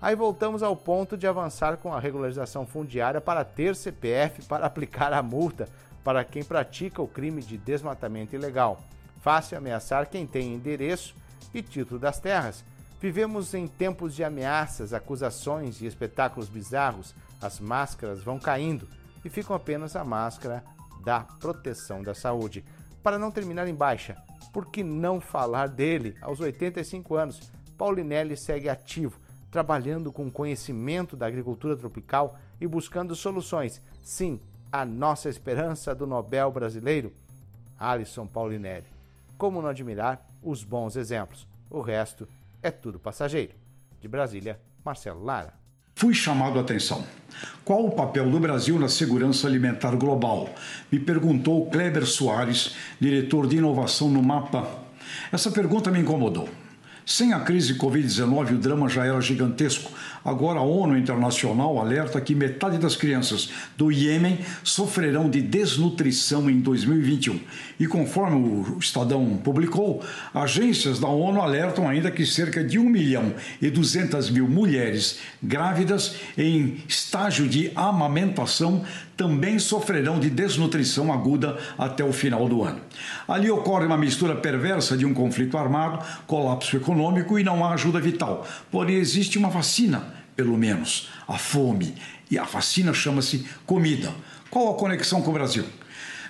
[0.00, 5.12] Aí voltamos ao ponto de avançar com a regularização fundiária para ter CPF para aplicar
[5.12, 5.68] a multa
[6.06, 8.80] para quem pratica o crime de desmatamento ilegal.
[9.22, 11.16] Fácil ameaçar quem tem endereço
[11.52, 12.64] e título das terras.
[13.00, 17.12] Vivemos em tempos de ameaças, acusações e espetáculos bizarros.
[17.42, 18.88] As máscaras vão caindo
[19.24, 20.62] e ficam apenas a máscara
[21.04, 22.64] da proteção da saúde.
[23.02, 24.16] Para não terminar em baixa,
[24.52, 26.14] por que não falar dele?
[26.22, 29.18] Aos 85 anos, Paulinelli segue ativo,
[29.50, 33.82] trabalhando com conhecimento da agricultura tropical e buscando soluções.
[34.04, 34.40] Sim,
[34.70, 37.12] a nossa esperança do Nobel brasileiro,
[37.78, 38.86] Alisson Paulinelli.
[39.38, 41.46] Como não admirar os bons exemplos?
[41.70, 42.26] O resto
[42.62, 43.52] é tudo passageiro.
[44.00, 45.52] De Brasília, Marcelo Lara.
[45.94, 47.04] Fui chamado a atenção.
[47.64, 50.48] Qual o papel do Brasil na segurança alimentar global?
[50.92, 54.68] Me perguntou Kleber Soares, diretor de inovação no MAPA.
[55.32, 56.48] Essa pergunta me incomodou.
[57.04, 59.90] Sem a crise Covid-19, o drama já era gigantesco.
[60.26, 66.58] Agora, a ONU Internacional alerta que metade das crianças do Iêmen sofrerão de desnutrição em
[66.58, 67.38] 2021.
[67.78, 70.04] E conforme o Estadão publicou,
[70.34, 76.16] agências da ONU alertam ainda que cerca de 1 milhão e 200 mil mulheres grávidas
[76.36, 78.84] em estágio de amamentação
[79.16, 82.80] também sofrerão de desnutrição aguda até o final do ano.
[83.26, 87.98] Ali ocorre uma mistura perversa de um conflito armado, colapso econômico e não há ajuda
[87.98, 88.46] vital.
[88.70, 91.94] Porém, existe uma vacina, pelo menos, a fome.
[92.30, 94.12] E a vacina chama-se comida.
[94.50, 95.64] Qual a conexão com o Brasil?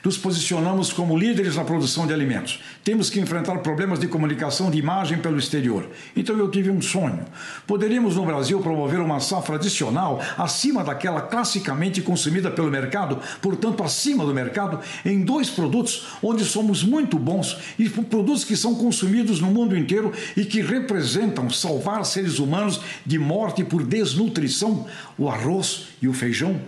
[0.07, 2.63] Nos posicionamos como líderes na produção de alimentos.
[2.85, 5.91] Temos que enfrentar problemas de comunicação de imagem pelo exterior.
[6.15, 7.25] Então eu tive um sonho.
[7.67, 14.25] Poderíamos no Brasil promover uma safra adicional acima daquela classicamente consumida pelo mercado, portanto acima
[14.25, 19.49] do mercado, em dois produtos onde somos muito bons e produtos que são consumidos no
[19.49, 24.87] mundo inteiro e que representam salvar seres humanos de morte por desnutrição:
[25.19, 26.61] o arroz e o feijão.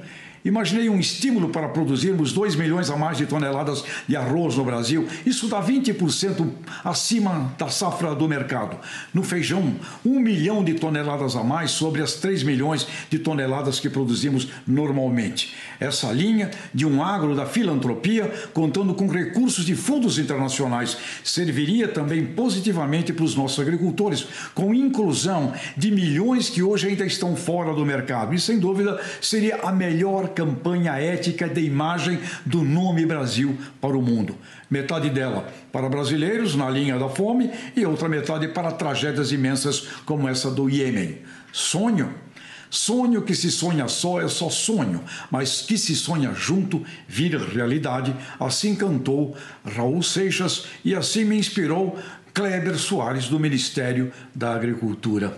[0.45, 5.07] Imaginei um estímulo para produzirmos 2 milhões a mais de toneladas de arroz no Brasil.
[5.27, 6.49] Isso dá 20%
[6.85, 8.77] acima da safra do mercado.
[9.13, 9.75] No feijão,
[10.05, 15.55] 1 milhão de toneladas a mais sobre as 3 milhões de toneladas que produzimos normalmente.
[15.81, 22.25] Essa linha de um agro da filantropia, contando com recursos de fundos internacionais, serviria também
[22.25, 27.85] positivamente para os nossos agricultores, com inclusão de milhões que hoje ainda estão fora do
[27.85, 28.35] mercado.
[28.35, 34.03] E sem dúvida seria a melhor campanha ética de imagem do nome Brasil para o
[34.03, 34.37] mundo.
[34.71, 40.29] Metade dela para brasileiros na linha da fome e outra metade para tragédias imensas como
[40.29, 41.19] essa do Iêmen.
[41.53, 42.15] Sonho?
[42.71, 48.15] Sonho que se sonha só é só sonho, mas que se sonha junto vira realidade.
[48.39, 51.99] Assim cantou Raul Seixas e assim me inspirou
[52.35, 55.37] Kleber Soares do Ministério da Agricultura.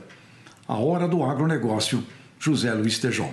[0.67, 2.05] A hora do agronegócio,
[2.39, 3.33] José Luiz Tejon.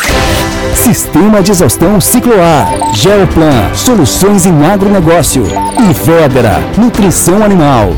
[0.75, 5.45] Sistema de exaustão Cicloar, Geoplan, soluções em agronegócio.
[5.89, 5.93] E
[6.77, 7.95] nutrição animal.